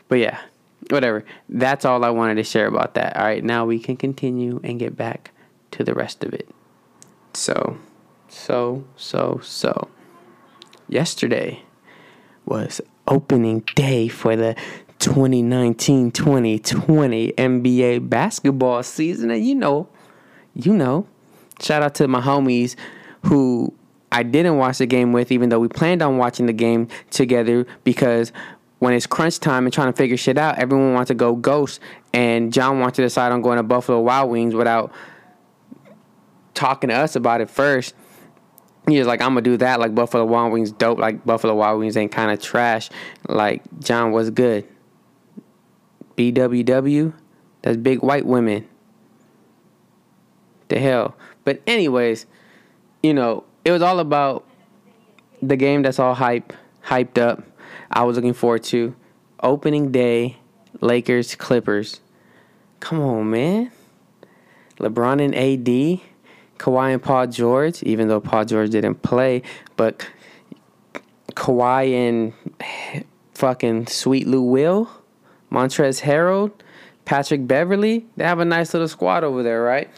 But 0.08 0.18
yeah, 0.18 0.40
whatever. 0.88 1.24
That's 1.48 1.84
all 1.84 2.04
I 2.04 2.10
wanted 2.10 2.34
to 2.36 2.44
share 2.44 2.66
about 2.66 2.94
that. 2.94 3.16
All 3.16 3.24
right, 3.24 3.42
now 3.42 3.64
we 3.64 3.78
can 3.78 3.96
continue 3.96 4.60
and 4.64 4.78
get 4.80 4.96
back 4.96 5.30
to 5.70 5.84
the 5.84 5.94
rest 5.94 6.24
of 6.24 6.34
it. 6.34 6.48
So, 7.34 7.78
so, 8.30 8.84
so, 8.96 9.40
so. 9.42 9.88
Yesterday, 10.88 11.62
was 12.46 12.80
opening 13.06 13.60
day 13.74 14.08
for 14.08 14.36
the 14.36 14.56
2019 14.98 16.10
2020 16.10 17.32
NBA 17.32 18.08
basketball 18.08 18.82
season. 18.82 19.30
And 19.30 19.44
you 19.44 19.54
know, 19.54 19.88
you 20.54 20.74
know, 20.74 21.06
shout 21.60 21.82
out 21.82 21.94
to 21.96 22.08
my 22.08 22.20
homies 22.20 22.76
who 23.24 23.72
I 24.12 24.22
didn't 24.22 24.58
watch 24.58 24.78
the 24.78 24.86
game 24.86 25.12
with, 25.12 25.32
even 25.32 25.48
though 25.48 25.60
we 25.60 25.68
planned 25.68 26.02
on 26.02 26.18
watching 26.18 26.46
the 26.46 26.52
game 26.52 26.88
together 27.10 27.66
because 27.84 28.32
when 28.78 28.94
it's 28.94 29.06
crunch 29.06 29.38
time 29.40 29.66
and 29.66 29.72
trying 29.72 29.92
to 29.92 29.96
figure 29.96 30.16
shit 30.16 30.38
out, 30.38 30.58
everyone 30.58 30.94
wants 30.94 31.08
to 31.08 31.14
go 31.14 31.36
ghost. 31.36 31.80
And 32.12 32.52
John 32.52 32.80
wants 32.80 32.96
to 32.96 33.02
decide 33.02 33.30
on 33.30 33.42
going 33.42 33.58
to 33.58 33.62
Buffalo 33.62 34.00
Wild 34.00 34.30
Wings 34.30 34.54
without 34.54 34.92
talking 36.54 36.88
to 36.88 36.96
us 36.96 37.14
about 37.14 37.40
it 37.40 37.48
first 37.48 37.94
he 38.90 38.98
was 38.98 39.06
like, 39.06 39.20
I'm 39.20 39.30
gonna 39.30 39.42
do 39.42 39.56
that. 39.58 39.80
Like 39.80 39.94
Buffalo 39.94 40.24
Wild 40.24 40.52
Wings, 40.52 40.72
dope. 40.72 40.98
Like 40.98 41.24
Buffalo 41.24 41.54
Wild 41.54 41.80
Wings 41.80 41.96
ain't 41.96 42.12
kind 42.12 42.30
of 42.30 42.40
trash. 42.40 42.90
Like 43.28 43.62
John 43.80 44.12
was 44.12 44.30
good. 44.30 44.66
BWW, 46.16 47.12
that's 47.62 47.76
big 47.76 48.02
white 48.02 48.26
women. 48.26 48.68
The 50.68 50.78
hell. 50.78 51.16
But 51.44 51.62
anyways, 51.66 52.26
you 53.02 53.14
know, 53.14 53.44
it 53.64 53.72
was 53.72 53.82
all 53.82 53.98
about 53.98 54.46
the 55.42 55.56
game 55.56 55.82
that's 55.82 55.98
all 55.98 56.14
hype, 56.14 56.52
hyped 56.84 57.18
up. 57.18 57.42
I 57.90 58.04
was 58.04 58.16
looking 58.16 58.34
forward 58.34 58.62
to 58.64 58.94
opening 59.42 59.90
day, 59.90 60.36
Lakers 60.80 61.34
Clippers. 61.34 62.00
Come 62.80 63.00
on, 63.00 63.30
man. 63.30 63.72
LeBron 64.78 65.22
and 65.22 65.34
AD 65.34 66.00
Kawhi 66.60 66.92
and 66.92 67.02
Paul 67.02 67.26
George, 67.26 67.82
even 67.84 68.08
though 68.08 68.20
Paul 68.20 68.44
George 68.44 68.68
didn't 68.68 68.96
play, 68.96 69.42
but 69.76 70.06
Kawhi 71.32 71.90
and 71.94 72.34
fucking 73.32 73.86
Sweet 73.86 74.26
Lou 74.26 74.42
Will, 74.42 74.90
Montrezl 75.50 76.02
Harrell, 76.02 76.52
Patrick 77.06 77.46
Beverley, 77.46 78.04
they 78.16 78.24
have 78.24 78.40
a 78.40 78.44
nice 78.44 78.74
little 78.74 78.88
squad 78.88 79.24
over 79.24 79.42
there, 79.42 79.62
right? 79.62 79.88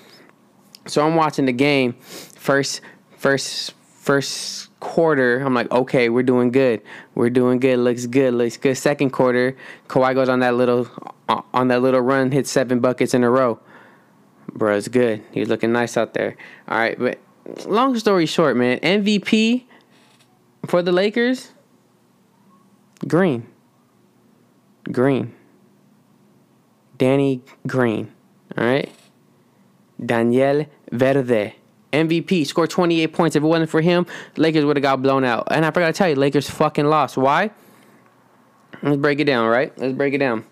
So 0.86 1.04
I'm 1.04 1.16
watching 1.16 1.46
the 1.46 1.52
game. 1.52 1.94
First, 1.94 2.80
first, 3.16 3.74
first 3.96 4.70
quarter, 4.78 5.40
I'm 5.40 5.54
like, 5.54 5.70
okay, 5.72 6.10
we're 6.10 6.22
doing 6.22 6.52
good. 6.52 6.80
We're 7.16 7.30
doing 7.30 7.58
good. 7.58 7.80
Looks 7.80 8.06
good. 8.06 8.34
Looks 8.34 8.56
good. 8.56 8.76
Second 8.76 9.10
quarter, 9.10 9.56
Kawhi 9.88 10.14
goes 10.14 10.28
on 10.28 10.38
that 10.40 10.54
little 10.54 10.88
on 11.28 11.68
that 11.68 11.82
little 11.82 12.00
run, 12.00 12.30
hits 12.30 12.52
seven 12.52 12.78
buckets 12.78 13.14
in 13.14 13.24
a 13.24 13.30
row 13.30 13.58
bro, 14.52 14.76
it's 14.76 14.88
good. 14.88 15.22
He's 15.32 15.48
looking 15.48 15.72
nice 15.72 15.96
out 15.96 16.14
there. 16.14 16.36
All 16.68 16.78
right, 16.78 16.98
but 16.98 17.18
long 17.66 17.98
story 17.98 18.26
short, 18.26 18.56
man, 18.56 18.78
MVP 18.80 19.64
for 20.66 20.82
the 20.82 20.92
Lakers, 20.92 21.52
Green. 23.06 23.46
Green. 24.90 25.34
Danny 26.98 27.42
Green. 27.66 28.12
All 28.56 28.64
right. 28.64 28.90
Daniel 30.04 30.66
Verde. 30.90 31.54
MVP 31.92 32.46
scored 32.46 32.70
28 32.70 33.06
points. 33.08 33.36
If 33.36 33.42
it 33.42 33.46
wasn't 33.46 33.70
for 33.70 33.80
him, 33.80 34.06
Lakers 34.36 34.64
would 34.64 34.76
have 34.76 34.82
got 34.82 35.02
blown 35.02 35.24
out. 35.24 35.48
And 35.50 35.64
I 35.64 35.70
forgot 35.70 35.88
to 35.88 35.92
tell 35.92 36.08
you, 36.08 36.14
Lakers 36.14 36.48
fucking 36.48 36.86
lost. 36.86 37.16
Why? 37.16 37.50
Let's 38.82 38.96
break 38.96 39.20
it 39.20 39.24
down, 39.24 39.48
right? 39.48 39.76
Let's 39.78 39.94
break 39.94 40.14
it 40.14 40.18
down. 40.18 40.44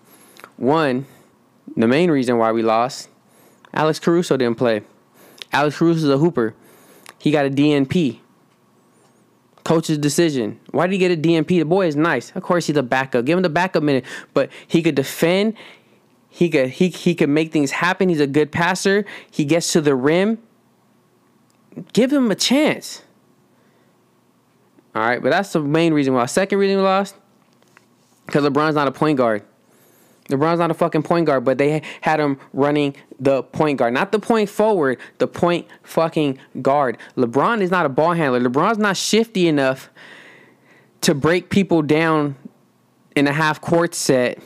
One, 0.57 1.05
the 1.75 1.87
main 1.87 2.11
reason 2.11 2.37
why 2.37 2.51
we 2.51 2.61
lost 2.61 3.09
Alex 3.73 3.99
Caruso 3.99 4.37
didn't 4.37 4.57
play. 4.57 4.81
Alex 5.51 5.77
Caruso 5.77 6.05
is 6.05 6.09
a 6.09 6.17
hooper. 6.17 6.55
He 7.17 7.31
got 7.31 7.45
a 7.45 7.49
DNP. 7.49 8.19
Coach's 9.63 9.97
decision. 9.97 10.59
Why 10.71 10.87
did 10.87 10.93
he 10.93 10.97
get 10.97 11.11
a 11.11 11.17
DNP? 11.17 11.47
The 11.47 11.63
boy 11.65 11.87
is 11.87 11.95
nice. 11.95 12.31
Of 12.35 12.43
course, 12.43 12.67
he's 12.67 12.77
a 12.77 12.83
backup. 12.83 13.25
Give 13.25 13.37
him 13.37 13.43
the 13.43 13.49
backup 13.49 13.83
minute. 13.83 14.05
But 14.33 14.49
he 14.67 14.81
could 14.81 14.95
defend. 14.95 15.55
He 16.29 16.49
could 16.49 16.69
he 16.69 16.89
he 16.89 17.13
could 17.13 17.29
make 17.29 17.51
things 17.51 17.71
happen. 17.71 18.09
He's 18.09 18.19
a 18.19 18.27
good 18.27 18.51
passer. 18.51 19.05
He 19.29 19.45
gets 19.45 19.71
to 19.73 19.81
the 19.81 19.95
rim. 19.95 20.39
Give 21.93 22.11
him 22.11 22.31
a 22.31 22.35
chance. 22.35 23.03
All 24.95 25.01
right, 25.01 25.21
but 25.21 25.29
that's 25.29 25.53
the 25.53 25.61
main 25.61 25.93
reason 25.93 26.13
why. 26.13 26.25
Second 26.25 26.57
reason 26.57 26.77
we 26.77 26.83
lost 26.83 27.15
because 28.25 28.43
LeBron's 28.43 28.75
not 28.75 28.87
a 28.87 28.91
point 28.91 29.17
guard. 29.17 29.43
LeBron's 30.31 30.59
not 30.59 30.71
a 30.71 30.73
fucking 30.73 31.03
point 31.03 31.25
guard, 31.25 31.45
but 31.45 31.57
they 31.57 31.81
had 32.01 32.19
him 32.19 32.39
running 32.53 32.95
the 33.19 33.43
point 33.43 33.77
guard, 33.77 33.93
not 33.93 34.11
the 34.11 34.19
point 34.19 34.49
forward, 34.49 34.99
the 35.17 35.27
point 35.27 35.67
fucking 35.83 36.37
guard. 36.61 36.97
LeBron 37.15 37.61
is 37.61 37.71
not 37.71 37.85
a 37.85 37.89
ball 37.89 38.13
handler. 38.13 38.39
LeBron's 38.39 38.77
not 38.77 38.97
shifty 38.97 39.47
enough 39.47 39.89
to 41.01 41.13
break 41.13 41.49
people 41.49 41.81
down 41.81 42.35
in 43.15 43.27
a 43.27 43.33
half 43.33 43.59
court 43.59 43.93
set 43.93 44.39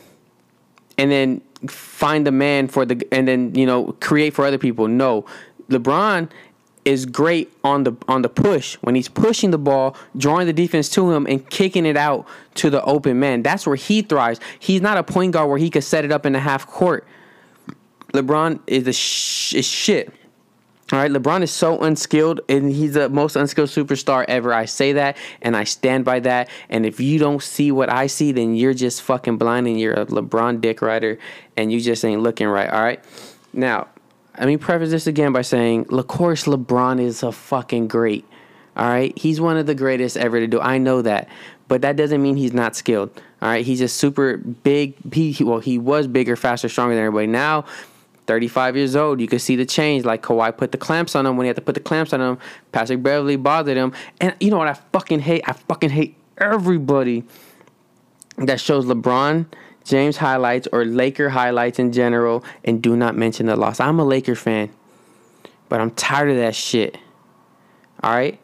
and 0.98 1.10
then 1.10 1.40
find 1.68 2.26
the 2.26 2.32
man 2.32 2.68
for 2.68 2.84
the 2.84 3.06
and 3.12 3.26
then 3.26 3.54
you 3.54 3.66
know 3.66 3.92
create 4.00 4.34
for 4.34 4.44
other 4.44 4.58
people. 4.58 4.88
No, 4.88 5.24
LeBron 5.68 6.30
is 6.86 7.04
great 7.04 7.52
on 7.64 7.82
the 7.82 7.92
on 8.08 8.22
the 8.22 8.28
push 8.28 8.76
when 8.76 8.94
he's 8.94 9.08
pushing 9.08 9.50
the 9.50 9.58
ball, 9.58 9.96
drawing 10.16 10.46
the 10.46 10.52
defense 10.52 10.88
to 10.90 11.10
him, 11.10 11.26
and 11.26 11.50
kicking 11.50 11.84
it 11.84 11.96
out 11.96 12.26
to 12.54 12.70
the 12.70 12.82
open 12.84 13.18
man. 13.18 13.42
That's 13.42 13.66
where 13.66 13.76
he 13.76 14.00
thrives. 14.02 14.40
He's 14.60 14.80
not 14.80 14.96
a 14.96 15.02
point 15.02 15.32
guard 15.32 15.50
where 15.50 15.58
he 15.58 15.68
could 15.68 15.84
set 15.84 16.04
it 16.04 16.12
up 16.12 16.24
in 16.24 16.32
the 16.32 16.40
half 16.40 16.66
court. 16.66 17.04
LeBron 18.12 18.60
is 18.68 18.86
a 18.86 18.92
sh- 18.92 19.54
is 19.54 19.66
shit. 19.66 20.14
All 20.92 21.00
right, 21.00 21.10
LeBron 21.10 21.42
is 21.42 21.50
so 21.50 21.80
unskilled, 21.80 22.42
and 22.48 22.70
he's 22.70 22.94
the 22.94 23.08
most 23.08 23.34
unskilled 23.34 23.70
superstar 23.70 24.24
ever. 24.28 24.54
I 24.54 24.66
say 24.66 24.92
that, 24.92 25.16
and 25.42 25.56
I 25.56 25.64
stand 25.64 26.04
by 26.04 26.20
that. 26.20 26.48
And 26.68 26.86
if 26.86 27.00
you 27.00 27.18
don't 27.18 27.42
see 27.42 27.72
what 27.72 27.90
I 27.90 28.06
see, 28.06 28.30
then 28.30 28.54
you're 28.54 28.72
just 28.72 29.02
fucking 29.02 29.36
blind, 29.36 29.66
and 29.66 29.80
you're 29.80 29.94
a 29.94 30.06
LeBron 30.06 30.60
dick 30.60 30.80
rider, 30.82 31.18
and 31.56 31.72
you 31.72 31.80
just 31.80 32.04
ain't 32.04 32.22
looking 32.22 32.46
right. 32.46 32.70
All 32.70 32.80
right, 32.80 33.02
now 33.52 33.88
let 34.38 34.46
me 34.46 34.56
preface 34.56 34.90
this 34.90 35.06
again 35.06 35.32
by 35.32 35.42
saying, 35.42 35.86
of 35.90 36.06
course, 36.06 36.44
LeBron 36.44 37.00
is 37.00 37.22
a 37.22 37.32
fucking 37.32 37.88
great. 37.88 38.24
All 38.76 38.86
right, 38.86 39.16
he's 39.18 39.40
one 39.40 39.56
of 39.56 39.66
the 39.66 39.74
greatest 39.74 40.18
ever 40.18 40.38
to 40.38 40.46
do. 40.46 40.60
I 40.60 40.76
know 40.76 41.00
that, 41.00 41.28
but 41.66 41.80
that 41.80 41.96
doesn't 41.96 42.22
mean 42.22 42.36
he's 42.36 42.52
not 42.52 42.76
skilled. 42.76 43.10
All 43.40 43.48
right, 43.48 43.64
he's 43.64 43.80
a 43.80 43.88
super 43.88 44.36
big. 44.36 44.94
He 45.14 45.42
well, 45.42 45.60
he 45.60 45.78
was 45.78 46.06
bigger, 46.06 46.36
faster, 46.36 46.68
stronger 46.68 46.94
than 46.94 47.04
everybody. 47.04 47.26
Now, 47.26 47.64
35 48.26 48.76
years 48.76 48.94
old, 48.94 49.20
you 49.20 49.28
can 49.28 49.38
see 49.38 49.56
the 49.56 49.64
change. 49.64 50.04
Like 50.04 50.22
Kawhi 50.22 50.54
put 50.54 50.72
the 50.72 50.78
clamps 50.78 51.14
on 51.14 51.24
him 51.24 51.36
when 51.36 51.44
he 51.44 51.48
had 51.48 51.56
to 51.56 51.62
put 51.62 51.74
the 51.74 51.80
clamps 51.80 52.12
on 52.12 52.20
him. 52.20 52.38
Patrick 52.72 53.02
Beverley 53.02 53.36
bothered 53.36 53.78
him, 53.78 53.94
and 54.20 54.34
you 54.40 54.50
know 54.50 54.58
what? 54.58 54.68
I 54.68 54.74
fucking 54.74 55.20
hate. 55.20 55.42
I 55.46 55.52
fucking 55.52 55.90
hate 55.90 56.16
everybody 56.36 57.24
that 58.36 58.60
shows 58.60 58.84
LeBron 58.84 59.46
James 59.86 60.16
highlights 60.16 60.66
or 60.72 60.84
Laker 60.84 61.28
highlights 61.30 61.78
in 61.78 61.92
general 61.92 62.44
and 62.64 62.82
do 62.82 62.96
not 62.96 63.16
mention 63.16 63.46
the 63.46 63.56
loss. 63.56 63.78
I'm 63.78 64.00
a 64.00 64.04
Laker 64.04 64.34
fan, 64.34 64.70
but 65.68 65.80
I'm 65.80 65.92
tired 65.92 66.30
of 66.30 66.36
that 66.36 66.54
shit. 66.56 66.98
All 68.02 68.12
right? 68.12 68.40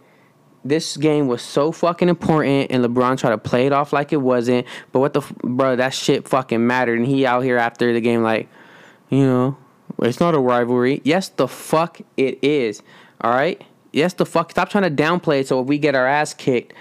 This 0.65 0.97
game 0.97 1.27
was 1.27 1.43
so 1.43 1.73
fucking 1.73 2.09
important, 2.09 2.71
and 2.71 2.85
LeBron 2.85 3.19
tried 3.19 3.31
to 3.31 3.39
play 3.39 3.67
it 3.67 3.73
off 3.73 3.93
like 3.93 4.13
it 4.13 4.19
wasn't. 4.19 4.65
But 4.93 5.01
what 5.01 5.13
the 5.13 5.21
bro? 5.43 5.75
That 5.75 5.93
shit 5.93 6.29
fucking 6.29 6.65
mattered, 6.65 7.01
and 7.01 7.09
he 7.09 7.27
out 7.27 7.41
here 7.41 7.59
after 7.59 7.93
the 7.93 8.01
game 8.01 8.23
like, 8.23 8.49
you 9.11 9.27
know, 9.27 9.57
it's 10.01 10.21
not 10.21 10.37
a 10.37 10.39
rivalry. 10.39 11.01
Yes, 11.03 11.31
the 11.31 11.49
fuck 11.49 12.01
it 12.17 12.39
is. 12.43 12.81
All 13.21 13.33
right. 13.33 13.61
Yes, 13.93 14.15
the 14.15 14.25
fuck. 14.25 14.53
Stop 14.53 14.69
trying 14.69 14.85
to 14.85 15.03
downplay 15.03 15.41
it. 15.41 15.49
So 15.49 15.61
if 15.61 15.67
we 15.67 15.79
get 15.79 15.97
our 15.97 16.07
ass 16.07 16.33
kicked, 16.33 16.75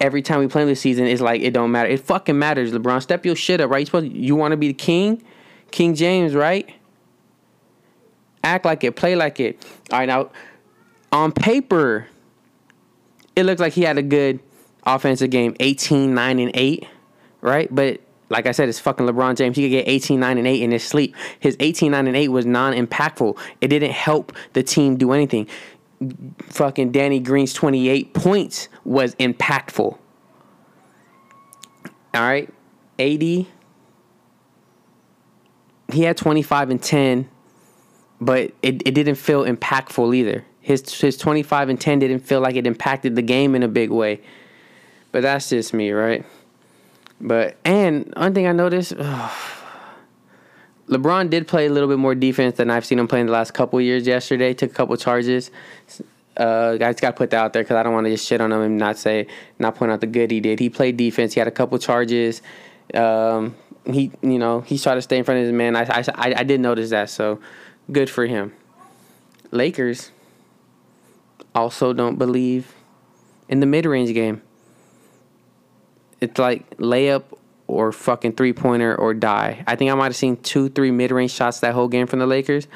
every 0.00 0.22
time 0.22 0.40
we 0.40 0.48
play 0.48 0.64
this 0.64 0.80
season, 0.80 1.06
it's 1.06 1.20
like 1.20 1.42
it 1.42 1.52
don't 1.52 1.70
matter. 1.70 1.88
It 1.88 2.00
fucking 2.00 2.38
matters, 2.38 2.72
LeBron. 2.72 3.02
Step 3.02 3.24
your 3.24 3.36
shit 3.36 3.60
up, 3.60 3.70
right? 3.70 3.80
You 3.80 3.86
supposed 3.86 4.12
you 4.12 4.36
want 4.36 4.52
to 4.52 4.56
be 4.56 4.68
the 4.68 4.74
king, 4.74 5.22
King 5.70 5.94
James, 5.94 6.34
right? 6.34 6.68
Act 8.44 8.64
like 8.64 8.84
it, 8.84 8.96
play 8.96 9.16
like 9.16 9.40
it. 9.40 9.64
All 9.90 9.98
right, 9.98 10.06
now 10.06 10.30
on 11.12 11.32
paper, 11.32 12.06
it 13.34 13.44
looks 13.44 13.60
like 13.60 13.72
he 13.72 13.82
had 13.82 13.98
a 13.98 14.02
good 14.02 14.40
offensive 14.84 15.30
game, 15.30 15.56
18, 15.60 16.14
9, 16.14 16.38
and 16.38 16.50
8, 16.54 16.86
right? 17.40 17.74
But 17.74 18.00
like 18.30 18.46
I 18.46 18.52
said, 18.52 18.68
it's 18.68 18.78
fucking 18.78 19.06
LeBron 19.06 19.36
James. 19.36 19.56
He 19.56 19.62
could 19.64 19.70
get 19.70 19.88
18, 19.88 20.20
9, 20.20 20.38
and 20.38 20.46
8 20.46 20.62
in 20.62 20.70
his 20.70 20.84
sleep. 20.84 21.14
His 21.40 21.56
18, 21.60 21.92
9, 21.92 22.06
and 22.06 22.16
8 22.16 22.28
was 22.28 22.46
non 22.46 22.74
impactful. 22.74 23.38
It 23.60 23.68
didn't 23.68 23.92
help 23.92 24.32
the 24.52 24.62
team 24.62 24.96
do 24.96 25.12
anything 25.12 25.48
fucking 26.42 26.92
Danny 26.92 27.20
Green's 27.20 27.52
28 27.52 28.14
points 28.14 28.68
was 28.84 29.14
impactful. 29.16 29.98
All 32.14 32.22
right. 32.22 32.48
AD. 32.98 33.22
He 33.22 33.46
had 36.02 36.16
25 36.16 36.70
and 36.70 36.82
10, 36.82 37.28
but 38.20 38.52
it, 38.62 38.86
it 38.86 38.94
didn't 38.94 39.14
feel 39.14 39.44
impactful 39.44 40.14
either. 40.14 40.44
His 40.60 41.00
his 41.00 41.16
25 41.16 41.70
and 41.70 41.80
10 41.80 42.00
didn't 42.00 42.20
feel 42.20 42.40
like 42.40 42.56
it 42.56 42.66
impacted 42.66 43.16
the 43.16 43.22
game 43.22 43.54
in 43.54 43.62
a 43.62 43.68
big 43.68 43.90
way. 43.90 44.20
But 45.12 45.22
that's 45.22 45.48
just 45.48 45.72
me, 45.72 45.92
right? 45.92 46.26
But 47.20 47.56
and 47.64 48.12
one 48.16 48.34
thing 48.34 48.46
I 48.46 48.52
noticed, 48.52 48.92
ugh, 48.98 49.57
LeBron 50.88 51.28
did 51.28 51.46
play 51.46 51.66
a 51.66 51.70
little 51.70 51.88
bit 51.88 51.98
more 51.98 52.14
defense 52.14 52.56
than 52.56 52.70
I've 52.70 52.84
seen 52.84 52.98
him 52.98 53.08
play 53.08 53.20
in 53.20 53.26
the 53.26 53.32
last 53.32 53.52
couple 53.52 53.80
years. 53.80 54.06
Yesterday, 54.06 54.54
took 54.54 54.70
a 54.70 54.74
couple 54.74 54.96
charges. 54.96 55.50
Uh, 56.36 56.74
I 56.74 56.78
just 56.78 57.00
got 57.00 57.10
to 57.10 57.16
put 57.16 57.30
that 57.30 57.38
out 57.38 57.52
there 57.52 57.62
because 57.62 57.76
I 57.76 57.82
don't 57.82 57.92
want 57.92 58.06
to 58.06 58.10
just 58.10 58.26
shit 58.26 58.40
on 58.40 58.52
him 58.52 58.60
and 58.60 58.78
not 58.78 58.96
say, 58.96 59.26
not 59.58 59.74
point 59.74 59.92
out 59.92 60.00
the 60.00 60.06
good 60.06 60.30
he 60.30 60.40
did. 60.40 60.60
He 60.60 60.70
played 60.70 60.96
defense. 60.96 61.34
He 61.34 61.40
had 61.40 61.48
a 61.48 61.52
couple 61.52 61.78
charges. 61.78 62.42
Um, 62.94 63.56
he, 63.84 64.12
you 64.22 64.38
know, 64.38 64.60
he 64.60 64.78
tried 64.78 64.94
to 64.94 65.02
stay 65.02 65.18
in 65.18 65.24
front 65.24 65.40
of 65.40 65.46
his 65.46 65.52
man. 65.52 65.76
I, 65.76 65.82
I, 66.14 66.34
I 66.38 66.44
did 66.44 66.60
notice 66.60 66.90
that, 66.90 67.10
so 67.10 67.40
good 67.90 68.08
for 68.08 68.26
him. 68.26 68.54
Lakers 69.50 70.10
also 71.54 71.92
don't 71.92 72.16
believe 72.16 72.74
in 73.48 73.60
the 73.60 73.66
mid 73.66 73.84
range 73.84 74.12
game. 74.14 74.42
It's 76.20 76.38
like 76.38 76.76
layup 76.78 77.24
or 77.68 77.92
fucking 77.92 78.32
three 78.32 78.52
pointer 78.52 78.96
or 78.96 79.14
die. 79.14 79.62
I 79.66 79.76
think 79.76 79.90
I 79.90 79.94
might 79.94 80.06
have 80.06 80.16
seen 80.16 80.36
two, 80.38 80.70
three 80.70 80.90
mid 80.90 81.12
range 81.12 81.30
shots 81.30 81.60
that 81.60 81.74
whole 81.74 81.88
game 81.88 82.06
from 82.06 82.18
the 82.18 82.26
Lakers. 82.26 82.66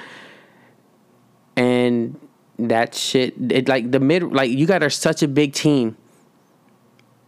And 1.57 2.19
that 2.59 2.95
shit, 2.95 3.35
it 3.51 3.69
like 3.69 3.91
the 3.91 4.01
mid, 4.01 4.23
like 4.23 4.51
you 4.51 4.67
got 4.67 4.83
are 4.83 4.91
such 4.91 5.23
a 5.23 5.29
big 5.29 5.55
team. 5.55 5.97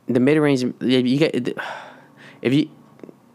The 0.07 0.21
mid 0.21 0.39
range, 0.39 0.63
you 0.81 1.19
get 1.19 1.59
if 2.43 2.53
you 2.53 2.69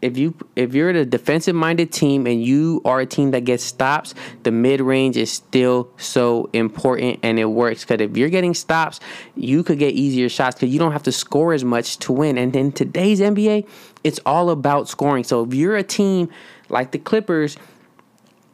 if 0.02 0.16
you 0.16 0.34
if 0.56 0.74
you're 0.74 0.90
a 0.90 1.04
defensive 1.04 1.54
minded 1.54 1.92
team 1.92 2.26
and 2.26 2.42
you 2.42 2.80
are 2.84 3.00
a 3.00 3.06
team 3.06 3.32
that 3.32 3.44
gets 3.44 3.64
stops, 3.64 4.14
the 4.42 4.50
mid 4.50 4.80
range 4.80 5.16
is 5.16 5.30
still 5.30 5.90
so 5.96 6.48
important 6.52 7.20
and 7.22 7.38
it 7.38 7.46
works. 7.46 7.84
Because 7.84 8.00
if 8.00 8.16
you're 8.16 8.30
getting 8.30 8.54
stops, 8.54 9.00
you 9.34 9.62
could 9.62 9.78
get 9.78 9.94
easier 9.94 10.28
shots 10.28 10.56
because 10.56 10.72
you 10.72 10.78
don't 10.78 10.92
have 10.92 11.02
to 11.04 11.12
score 11.12 11.52
as 11.52 11.64
much 11.64 11.98
to 11.98 12.12
win. 12.12 12.38
And 12.38 12.54
in 12.54 12.72
today's 12.72 13.20
NBA, 13.20 13.68
it's 14.04 14.20
all 14.24 14.50
about 14.50 14.88
scoring. 14.88 15.24
So 15.24 15.44
if 15.44 15.54
you're 15.54 15.76
a 15.76 15.82
team 15.82 16.30
like 16.68 16.92
the 16.92 16.98
Clippers 16.98 17.56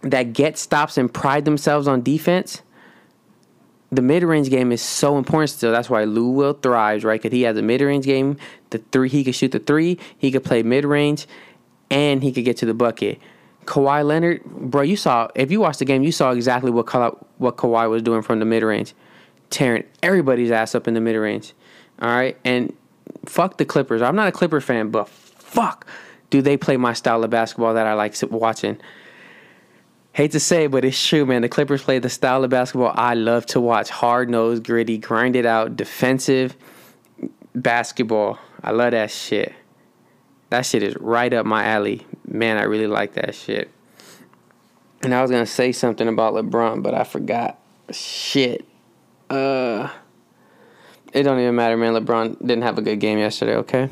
that 0.03 0.33
get 0.33 0.59
stops 0.59 0.99
and 0.99 1.13
pride 1.13 1.45
themselves 1.45 1.89
on 1.89 2.03
defense, 2.03 2.63
the 3.91 4.03
mid 4.03 4.23
range 4.23 4.51
game 4.51 4.73
is 4.73 4.83
so 4.83 5.17
important 5.19 5.51
still. 5.51 5.73
That's 5.73 5.89
why 5.89 6.05
Lou 6.05 6.31
Will 6.31 6.55
thrives, 6.55 7.05
right? 7.05 7.21
Because 7.21 7.35
he 7.35 7.43
has 7.43 7.57
a 7.57 7.63
mid 7.63 7.81
range 7.81 8.05
game. 8.05 8.37
The 8.71 8.79
three, 8.79 9.09
he 9.09 9.25
could 9.25 9.35
shoot 9.35 9.53
the 9.53 9.59
three. 9.59 9.99
He 10.19 10.31
could 10.31 10.45
play 10.45 10.63
mid 10.63 10.85
range, 10.85 11.27
and 11.91 12.23
he 12.23 12.33
could 12.33 12.45
get 12.45 12.57
to 12.59 12.67
the 12.67 12.75
bucket. 12.75 13.21
Kawhi 13.65 14.05
Leonard, 14.05 14.45
bro, 14.45 14.83
you 14.83 14.97
saw 14.97 15.29
if 15.35 15.51
you 15.51 15.61
watched 15.61 15.81
the 15.81 15.85
game, 15.85 16.03
you 16.03 16.13
saw 16.13 16.31
exactly 16.31 16.71
what 16.71 16.87
Ka- 16.87 17.17
what 17.39 17.57
Kawhi 17.57 17.89
was 17.91 18.03
doing 18.03 18.23
from 18.23 18.39
the 18.39 18.45
mid 18.45 18.63
range, 18.63 18.95
tearing 19.51 19.85
everybody's 20.03 20.51
ass 20.51 20.75
up 20.75 20.89
in 20.89 20.95
the 20.95 21.01
mid 21.01 21.17
range. 21.17 21.53
All 22.01 22.09
right, 22.09 22.37
and 22.45 22.75
fuck 23.25 23.57
the 23.57 23.65
Clippers. 23.65 24.03
I'm 24.03 24.17
not 24.17 24.29
a 24.29 24.33
Clipper 24.33 24.61
fan, 24.61 24.91
but 24.91 25.09
fuck, 25.47 25.87
do 26.31 26.43
they 26.43 26.57
play 26.57 26.77
my 26.77 26.93
style 26.93 27.25
of 27.25 27.31
basketball 27.31 27.75
that 27.75 27.87
I 27.87 27.95
like 27.95 28.15
watching? 28.31 28.79
hate 30.17 30.33
to 30.33 30.41
say, 30.41 30.67
but 30.67 30.83
it's 30.83 31.07
true, 31.07 31.27
man. 31.27 31.43
The 31.43 31.49
Clippers 31.51 31.83
play 31.83 31.99
the 31.99 32.09
style 32.09 32.43
of 32.43 32.49
basketball 32.49 32.91
I 32.95 33.13
love 33.13 33.45
to 33.47 33.61
watch. 33.61 33.91
Hard 33.91 34.31
nosed, 34.31 34.65
gritty, 34.65 34.97
grinded 34.97 35.45
out, 35.45 35.77
defensive 35.77 36.57
basketball. 37.55 38.39
I 38.65 38.71
love 38.71 38.93
that 38.93 39.11
shit. 39.11 39.53
That 40.49 40.65
shit 40.65 40.83
is 40.83 40.97
right 40.97 41.31
up 41.35 41.45
my 41.45 41.65
alley. 41.65 42.07
Man, 42.27 42.57
I 42.57 42.63
really 42.63 42.87
like 42.87 43.13
that 43.13 43.35
shit. 43.35 43.71
And 45.03 45.15
I 45.15 45.21
was 45.21 45.31
gonna 45.31 45.45
say 45.45 45.71
something 45.73 46.09
about 46.09 46.33
LeBron, 46.33 46.83
but 46.83 46.95
I 46.95 47.05
forgot. 47.05 47.59
Shit. 47.91 48.65
Uh 49.29 49.91
it 51.13 51.25
don't 51.25 51.39
even 51.39 51.55
matter, 51.55 51.77
man. 51.77 51.93
LeBron 51.93 52.39
didn't 52.39 52.63
have 52.63 52.79
a 52.79 52.83
good 52.83 53.01
game 53.01 53.19
yesterday, 53.19 53.57
okay? 53.57 53.91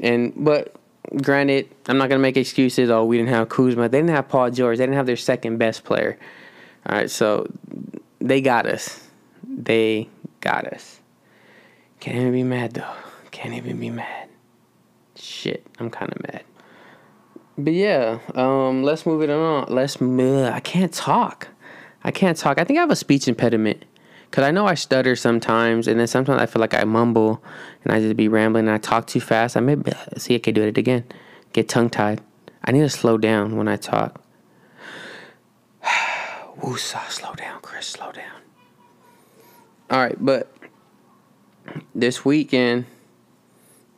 And 0.00 0.32
but 0.36 0.74
granted, 1.22 1.68
I'm 1.86 1.98
not 1.98 2.08
gonna 2.08 2.20
make 2.20 2.36
excuses. 2.36 2.90
Oh, 2.90 3.04
we 3.04 3.16
didn't 3.18 3.30
have 3.30 3.48
Kuzma. 3.48 3.88
They 3.88 3.98
didn't 3.98 4.10
have 4.10 4.28
Paul 4.28 4.50
George. 4.50 4.78
They 4.78 4.84
didn't 4.84 4.96
have 4.96 5.06
their 5.06 5.16
second 5.16 5.58
best 5.58 5.84
player. 5.84 6.18
All 6.86 6.96
right, 6.96 7.10
so 7.10 7.46
they 8.20 8.40
got 8.40 8.66
us. 8.66 9.08
They 9.48 10.08
got 10.40 10.66
us. 10.66 11.00
Can't 12.00 12.16
even 12.16 12.32
be 12.32 12.42
mad 12.42 12.74
though. 12.74 12.92
Can't 13.30 13.54
even 13.54 13.78
be 13.78 13.90
mad. 13.90 14.28
Shit, 15.16 15.66
I'm 15.78 15.90
kind 15.90 16.12
of 16.12 16.22
mad. 16.32 16.44
but 17.56 17.72
yeah, 17.72 18.18
um, 18.34 18.82
let's 18.82 19.06
move 19.06 19.22
it 19.22 19.30
on. 19.30 19.66
Let's. 19.68 20.00
Uh, 20.00 20.50
I 20.52 20.60
can't 20.60 20.92
talk. 20.92 21.48
I 22.04 22.10
can't 22.10 22.36
talk. 22.36 22.58
I 22.58 22.64
think 22.64 22.78
I 22.78 22.82
have 22.82 22.90
a 22.90 22.96
speech 22.96 23.26
impediment. 23.26 23.84
Cause 24.36 24.44
I 24.44 24.50
know 24.50 24.66
I 24.66 24.74
stutter 24.74 25.16
sometimes, 25.16 25.88
and 25.88 25.98
then 25.98 26.06
sometimes 26.06 26.42
I 26.42 26.44
feel 26.44 26.60
like 26.60 26.74
I 26.74 26.84
mumble, 26.84 27.42
and 27.82 27.90
I 27.90 28.00
just 28.00 28.16
be 28.18 28.28
rambling, 28.28 28.66
and 28.66 28.74
I 28.74 28.76
talk 28.76 29.06
too 29.06 29.18
fast. 29.18 29.56
I 29.56 29.60
may 29.60 29.76
be, 29.76 29.90
see 30.18 30.34
I 30.34 30.38
can 30.38 30.52
do 30.52 30.62
it 30.62 30.76
again. 30.76 31.04
Get 31.54 31.70
tongue 31.70 31.88
tied. 31.88 32.20
I 32.62 32.72
need 32.72 32.82
to 32.82 32.90
slow 32.90 33.16
down 33.16 33.56
when 33.56 33.66
I 33.66 33.76
talk. 33.76 34.20
Woosah, 36.60 37.08
slow 37.08 37.32
down, 37.32 37.62
Chris, 37.62 37.86
slow 37.86 38.12
down. 38.12 38.42
All 39.88 40.00
right, 40.00 40.22
but 40.22 40.54
this 41.94 42.22
weekend, 42.22 42.84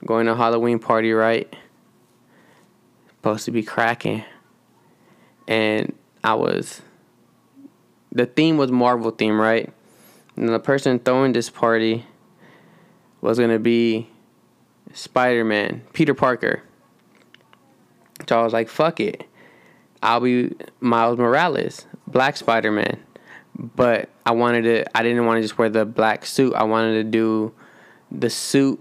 going 0.06 0.26
to 0.26 0.36
Halloween 0.36 0.78
party, 0.78 1.12
right? 1.12 1.52
Supposed 3.08 3.44
to 3.46 3.50
be 3.50 3.64
cracking, 3.64 4.22
and 5.48 5.92
I 6.22 6.34
was. 6.34 6.80
The 8.12 8.26
theme 8.26 8.56
was 8.56 8.70
Marvel 8.70 9.10
theme, 9.10 9.40
right? 9.40 9.74
And 10.38 10.48
the 10.50 10.60
person 10.60 11.00
throwing 11.00 11.32
this 11.32 11.50
party 11.50 12.06
was 13.20 13.40
gonna 13.40 13.58
be 13.58 14.08
Spider 14.92 15.44
Man, 15.44 15.82
Peter 15.92 16.14
Parker. 16.14 16.62
So 18.28 18.38
I 18.38 18.44
was 18.44 18.52
like, 18.52 18.68
fuck 18.68 19.00
it. 19.00 19.24
I'll 20.00 20.20
be 20.20 20.54
Miles 20.78 21.18
Morales, 21.18 21.86
Black 22.06 22.36
Spider 22.36 22.70
Man. 22.70 23.02
But 23.56 24.10
I 24.24 24.30
wanted 24.30 24.62
to, 24.62 24.96
I 24.96 25.02
didn't 25.02 25.26
want 25.26 25.38
to 25.38 25.42
just 25.42 25.58
wear 25.58 25.68
the 25.68 25.84
black 25.84 26.24
suit. 26.24 26.54
I 26.54 26.62
wanted 26.62 27.02
to 27.02 27.04
do 27.10 27.52
the 28.12 28.30
suit 28.30 28.80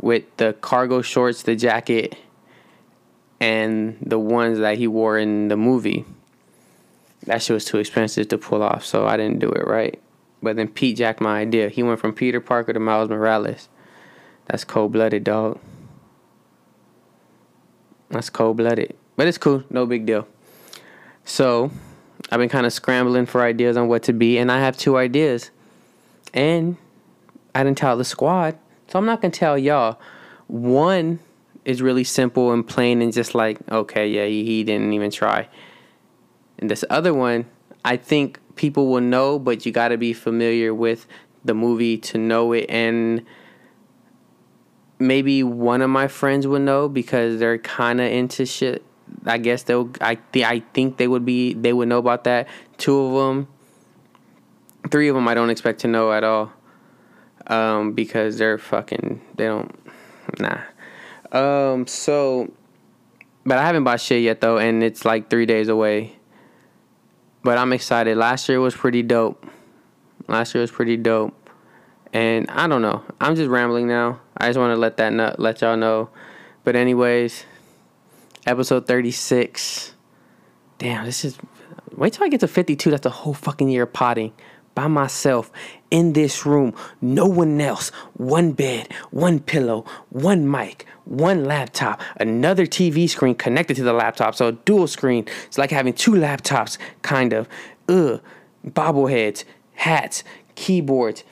with 0.00 0.24
the 0.38 0.54
cargo 0.54 1.02
shorts, 1.02 1.42
the 1.42 1.56
jacket, 1.56 2.16
and 3.38 3.98
the 4.00 4.18
ones 4.18 4.60
that 4.60 4.78
he 4.78 4.86
wore 4.86 5.18
in 5.18 5.48
the 5.48 5.58
movie. 5.58 6.06
That 7.26 7.42
shit 7.42 7.52
was 7.52 7.66
too 7.66 7.76
expensive 7.76 8.28
to 8.28 8.38
pull 8.38 8.62
off, 8.62 8.86
so 8.86 9.06
I 9.06 9.18
didn't 9.18 9.40
do 9.40 9.50
it 9.50 9.66
right. 9.66 10.00
But 10.42 10.56
then 10.56 10.68
Pete 10.68 10.96
jacked 10.96 11.20
my 11.20 11.40
idea. 11.40 11.68
He 11.68 11.82
went 11.82 12.00
from 12.00 12.12
Peter 12.12 12.40
Parker 12.40 12.72
to 12.72 12.80
Miles 12.80 13.08
Morales. 13.08 13.68
That's 14.46 14.64
cold 14.64 14.92
blooded, 14.92 15.24
dog. 15.24 15.58
That's 18.08 18.30
cold 18.30 18.56
blooded. 18.56 18.96
But 19.16 19.26
it's 19.26 19.38
cool. 19.38 19.64
No 19.68 19.84
big 19.84 20.06
deal. 20.06 20.26
So 21.24 21.70
I've 22.30 22.38
been 22.38 22.48
kind 22.48 22.66
of 22.66 22.72
scrambling 22.72 23.26
for 23.26 23.42
ideas 23.42 23.76
on 23.76 23.88
what 23.88 24.04
to 24.04 24.12
be, 24.12 24.38
and 24.38 24.50
I 24.50 24.60
have 24.60 24.76
two 24.76 24.96
ideas. 24.96 25.50
And 26.32 26.76
I 27.54 27.64
didn't 27.64 27.78
tell 27.78 27.96
the 27.96 28.04
squad. 28.04 28.56
So 28.88 28.98
I'm 28.98 29.06
not 29.06 29.20
going 29.20 29.32
to 29.32 29.38
tell 29.38 29.58
y'all. 29.58 30.00
One 30.46 31.18
is 31.64 31.82
really 31.82 32.04
simple 32.04 32.52
and 32.52 32.66
plain 32.66 33.02
and 33.02 33.12
just 33.12 33.34
like, 33.34 33.58
okay, 33.70 34.08
yeah, 34.08 34.24
he, 34.24 34.44
he 34.44 34.64
didn't 34.64 34.92
even 34.92 35.10
try. 35.10 35.48
And 36.58 36.70
this 36.70 36.84
other 36.88 37.12
one, 37.12 37.44
I 37.84 37.96
think 37.96 38.40
people 38.58 38.88
will 38.88 39.00
know, 39.00 39.38
but 39.38 39.64
you 39.64 39.72
got 39.72 39.88
to 39.88 39.96
be 39.96 40.12
familiar 40.12 40.74
with 40.74 41.06
the 41.44 41.54
movie 41.54 41.96
to 41.96 42.18
know 42.18 42.52
it. 42.52 42.66
And 42.68 43.24
maybe 44.98 45.42
one 45.42 45.80
of 45.80 45.88
my 45.88 46.08
friends 46.08 46.46
would 46.46 46.62
know 46.62 46.88
because 46.88 47.38
they're 47.38 47.58
kind 47.58 48.00
of 48.00 48.10
into 48.10 48.44
shit. 48.44 48.84
I 49.24 49.38
guess 49.38 49.62
they'll. 49.62 49.90
I 50.02 50.16
th- 50.32 50.44
I 50.44 50.60
think 50.74 50.98
they 50.98 51.08
would 51.08 51.24
be. 51.24 51.54
They 51.54 51.72
would 51.72 51.88
know 51.88 51.98
about 51.98 52.24
that. 52.24 52.46
Two 52.76 53.00
of 53.00 53.14
them, 53.14 53.48
three 54.90 55.08
of 55.08 55.14
them, 55.14 55.26
I 55.26 55.34
don't 55.34 55.48
expect 55.48 55.80
to 55.80 55.88
know 55.88 56.12
at 56.12 56.24
all. 56.24 56.52
Um, 57.46 57.92
because 57.92 58.36
they're 58.36 58.58
fucking. 58.58 59.22
They 59.36 59.46
don't. 59.46 59.74
Nah. 60.38 60.60
Um. 61.32 61.86
So, 61.86 62.52
but 63.46 63.56
I 63.56 63.64
haven't 63.64 63.84
bought 63.84 64.02
shit 64.02 64.22
yet 64.22 64.42
though, 64.42 64.58
and 64.58 64.82
it's 64.82 65.06
like 65.06 65.30
three 65.30 65.46
days 65.46 65.68
away. 65.68 66.17
But 67.42 67.58
I'm 67.58 67.72
excited. 67.72 68.16
Last 68.16 68.48
year 68.48 68.60
was 68.60 68.74
pretty 68.74 69.02
dope. 69.02 69.46
Last 70.26 70.54
year 70.54 70.62
was 70.62 70.70
pretty 70.70 70.96
dope. 70.96 71.34
And 72.12 72.48
I 72.50 72.66
don't 72.66 72.82
know. 72.82 73.02
I'm 73.20 73.36
just 73.36 73.50
rambling 73.50 73.86
now. 73.86 74.20
I 74.36 74.48
just 74.48 74.58
want 74.58 74.74
to 74.74 74.80
let 74.80 74.96
that 74.96 75.38
let 75.38 75.60
y'all 75.60 75.76
know. 75.76 76.10
But 76.64 76.76
anyways, 76.76 77.44
episode 78.46 78.86
36. 78.86 79.94
Damn, 80.78 81.04
this 81.04 81.24
is 81.24 81.38
wait 81.94 82.12
till 82.12 82.24
I 82.24 82.28
get 82.28 82.40
to 82.40 82.48
52. 82.48 82.90
That's 82.90 83.06
a 83.06 83.10
whole 83.10 83.34
fucking 83.34 83.68
year 83.68 83.84
of 83.84 83.92
potting 83.92 84.32
by 84.78 84.86
myself 84.86 85.50
in 85.90 86.12
this 86.12 86.46
room. 86.46 86.72
No 87.00 87.26
one 87.26 87.60
else. 87.60 87.88
One 88.14 88.52
bed, 88.52 88.92
one 89.10 89.40
pillow, 89.40 89.84
one 90.10 90.48
mic, 90.48 90.86
one 91.04 91.44
laptop, 91.46 92.00
another 92.20 92.64
TV 92.64 93.10
screen 93.10 93.34
connected 93.34 93.74
to 93.74 93.82
the 93.82 93.92
laptop. 93.92 94.36
So 94.36 94.52
dual 94.52 94.86
screen. 94.86 95.26
It's 95.46 95.58
like 95.58 95.72
having 95.72 95.94
two 95.94 96.12
laptops, 96.12 96.78
kind 97.02 97.32
of. 97.32 97.48
Ugh. 97.88 98.20
Bobbleheads, 98.64 99.42
hats, 99.74 100.22
keyboards, 100.54 101.24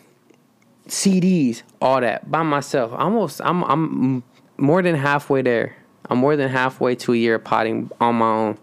CDs, 0.89 1.63
all 1.81 2.01
that 2.01 2.29
by 2.29 2.43
myself. 2.43 2.93
Almost, 2.95 3.41
I'm, 3.45 3.63
I'm 3.63 4.25
more 4.57 4.83
than 4.83 4.97
halfway 4.97 5.43
there. 5.43 5.77
I'm 6.11 6.19
more 6.19 6.35
than 6.35 6.49
halfway 6.49 6.97
to 6.97 7.13
a 7.13 7.17
year 7.17 7.37
of 7.37 7.45
potting 7.45 7.93
on 8.01 8.17
my 8.17 8.29
own. 8.29 8.59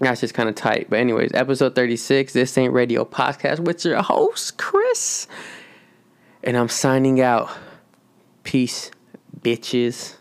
That's 0.00 0.20
just 0.20 0.34
kind 0.34 0.48
of 0.48 0.54
tight. 0.54 0.88
But 0.90 0.98
anyways, 0.98 1.32
episode 1.34 1.74
36, 1.74 2.32
This 2.32 2.58
Ain't 2.58 2.72
Radio 2.72 3.04
Podcast 3.04 3.60
with 3.60 3.84
your 3.84 4.02
host, 4.02 4.58
Chris. 4.58 5.28
And 6.42 6.56
I'm 6.56 6.68
signing 6.68 7.20
out. 7.20 7.50
Peace, 8.42 8.90
bitches. 9.40 10.16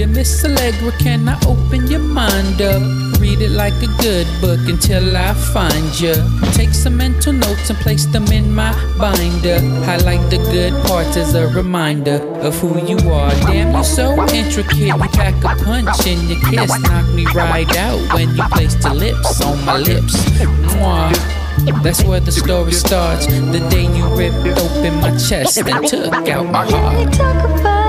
Dear 0.00 0.08
Miss 0.08 0.42
Allegra, 0.46 0.92
can 0.92 1.28
I 1.28 1.38
open 1.46 1.86
your 1.86 2.00
mind 2.00 2.62
up? 2.62 2.80
Read 3.20 3.42
it 3.42 3.50
like 3.50 3.74
a 3.82 3.90
good 4.00 4.26
book 4.40 4.58
until 4.66 5.14
I 5.14 5.34
find 5.52 6.00
you. 6.00 6.14
Take 6.54 6.72
some 6.72 6.96
mental 6.96 7.34
notes 7.34 7.68
and 7.68 7.78
place 7.80 8.06
them 8.06 8.24
in 8.32 8.50
my 8.50 8.72
binder. 8.96 9.60
Highlight 9.84 10.30
the 10.30 10.38
good 10.38 10.72
parts 10.86 11.18
as 11.18 11.34
a 11.34 11.48
reminder 11.48 12.16
of 12.40 12.58
who 12.60 12.80
you 12.80 12.96
are. 13.10 13.28
Damn, 13.44 13.74
you're 13.74 13.84
so 13.84 14.16
intricate. 14.32 14.78
You 14.78 14.96
pack 14.96 15.36
a 15.44 15.62
punch 15.62 16.06
in 16.06 16.30
your 16.30 16.40
kiss. 16.48 16.80
Knock 16.80 17.06
me 17.12 17.26
right 17.34 17.76
out 17.76 18.00
when 18.14 18.34
you 18.34 18.42
place 18.44 18.76
the 18.82 18.94
lips 18.94 19.42
on 19.42 19.62
my 19.66 19.76
lips. 19.76 20.16
Mwah. 20.80 21.12
That's 21.82 22.02
where 22.04 22.20
the 22.20 22.32
story 22.32 22.72
starts. 22.72 23.26
The 23.26 23.60
day 23.68 23.84
you 23.94 24.06
ripped 24.16 24.58
open 24.64 24.94
my 25.02 25.14
chest 25.18 25.58
and 25.58 25.86
took 25.86 26.26
out 26.26 26.46
my 26.46 26.64
heart. 26.64 27.79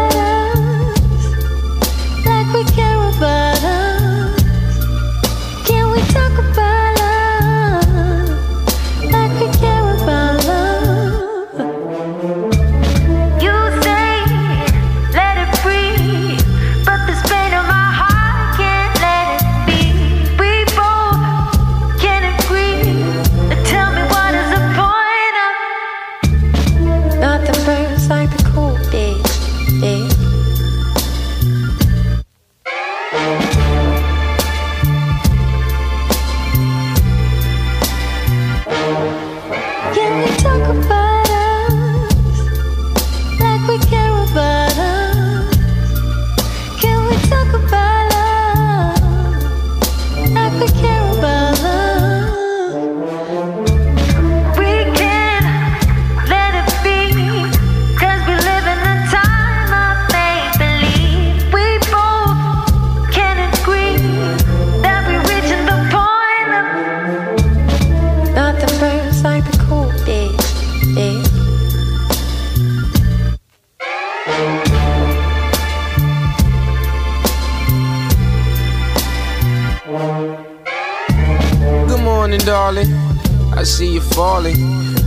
morning, 82.32 82.46
darling. 82.46 82.94
I 83.54 83.64
see 83.64 83.96
you 83.96 84.02
falling. 84.02 84.56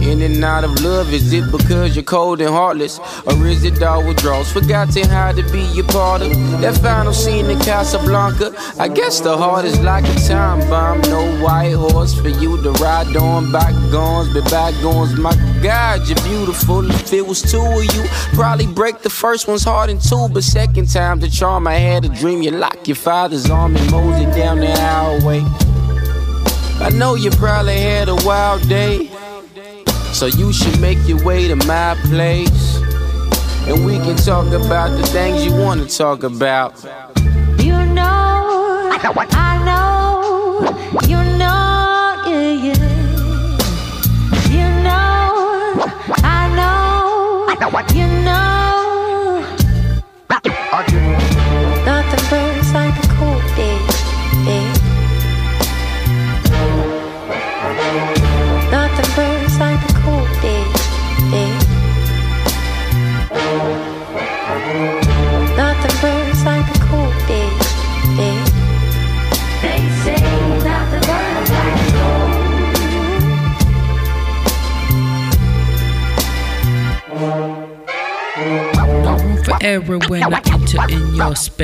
In 0.03 0.21
and 0.21 0.45
out 0.45 0.65
of 0.65 0.83
love, 0.83 1.11
is 1.15 1.33
it 1.33 1.51
because 1.51 1.97
you're 1.97 2.05
cold 2.05 2.43
and 2.43 2.51
heartless? 2.51 2.99
Or 3.25 3.47
is 3.47 3.65
it 3.65 3.83
all 3.83 4.07
withdrawals? 4.07 4.53
Forgotten 4.53 5.09
how 5.09 5.33
to 5.33 5.43
be 5.51 5.63
your 5.73 5.87
part 5.87 6.21
of 6.21 6.31
that 6.61 6.77
final 6.83 7.15
scene 7.15 7.49
in 7.49 7.59
Casablanca. 7.61 8.53
I 8.79 8.89
guess 8.89 9.21
the 9.21 9.35
heart 9.35 9.65
is 9.65 9.81
like 9.81 10.05
a 10.05 10.15
time 10.29 10.61
bomb. 10.69 11.01
No 11.03 11.43
white 11.43 11.73
horse 11.73 12.15
for 12.21 12.29
you 12.29 12.63
to 12.63 12.73
ride 12.73 13.17
on. 13.17 13.51
Bygones, 13.51 14.35
be 14.35 14.43
bygones. 14.51 15.19
My 15.19 15.35
God, 15.63 16.07
you're 16.07 16.21
beautiful. 16.29 16.85
If 16.91 17.15
it 17.15 17.27
was 17.27 17.41
two 17.41 17.63
of 17.63 17.85
you, 17.95 18.05
probably 18.35 18.67
break 18.67 18.99
the 18.99 19.09
first 19.09 19.49
one's 19.49 19.65
heart 19.65 19.89
in 19.89 19.99
two. 19.99 20.29
But 20.29 20.45
second 20.45 20.91
time, 20.91 21.21
the 21.21 21.31
charm 21.31 21.67
I 21.67 21.77
had 21.77 22.05
a 22.05 22.11
dream. 22.11 22.43
You 22.43 22.51
lock 22.51 22.87
your 22.87 22.97
father's 22.97 23.49
arm 23.49 23.75
and 23.77 23.91
mosey 23.91 24.27
down 24.39 24.61
the 24.61 24.71
hallway. 24.79 25.74
I 26.81 26.91
know 26.91 27.15
you 27.15 27.31
probably 27.31 27.79
had 27.79 28.09
a 28.09 28.17
wild 28.27 28.69
day. 28.69 29.11
So 30.13 30.27
you 30.27 30.53
should 30.53 30.81
make 30.81 30.99
your 31.09 31.25
way 31.25 31.49
to 31.49 31.57
my 31.57 31.97
place. 32.05 32.77
And 33.67 33.85
we 33.87 33.97
can 33.99 34.17
talk 34.17 34.47
about 34.53 34.91
the 34.97 35.07
things 35.07 35.45
you 35.45 35.53
want 35.55 35.89
to 35.89 35.97
talk 35.97 36.23
about. 36.23 36.83
You 37.63 37.87
know, 37.87 38.91
I 38.93 39.59
know, 39.65 40.61
you 41.09 41.17
know, 41.39 42.23
yeah, 42.27 42.53
yeah. 42.67 42.95
You 44.51 44.69
know, 44.83 45.85
I 46.23 46.49
know, 46.55 47.95
you 47.95 48.07
know. 48.25 48.34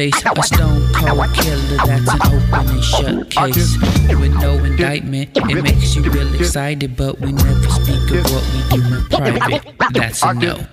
Space. 0.09 0.23
A 0.25 0.43
stone 0.43 0.93
cold 0.95 1.35
killer, 1.35 1.77
that's 1.85 2.13
an 2.13 2.21
open 2.25 2.69
and 2.69 2.85
shut 2.85 3.31
case. 3.31 3.77
With 4.09 4.35
no 4.35 4.53
indictment, 4.65 5.31
it 5.37 5.63
makes 5.63 5.95
you 5.95 6.03
real 6.03 6.35
excited, 6.35 6.97
but 6.97 7.21
we 7.21 7.33
never 7.33 7.69
speak 7.69 8.11
of 8.17 8.25
what 8.33 8.45
we 8.53 8.61
do 8.77 8.95
in 8.95 9.05
private. 9.07 9.93
That's 9.93 10.23
a 10.23 10.33
no. 10.35 10.67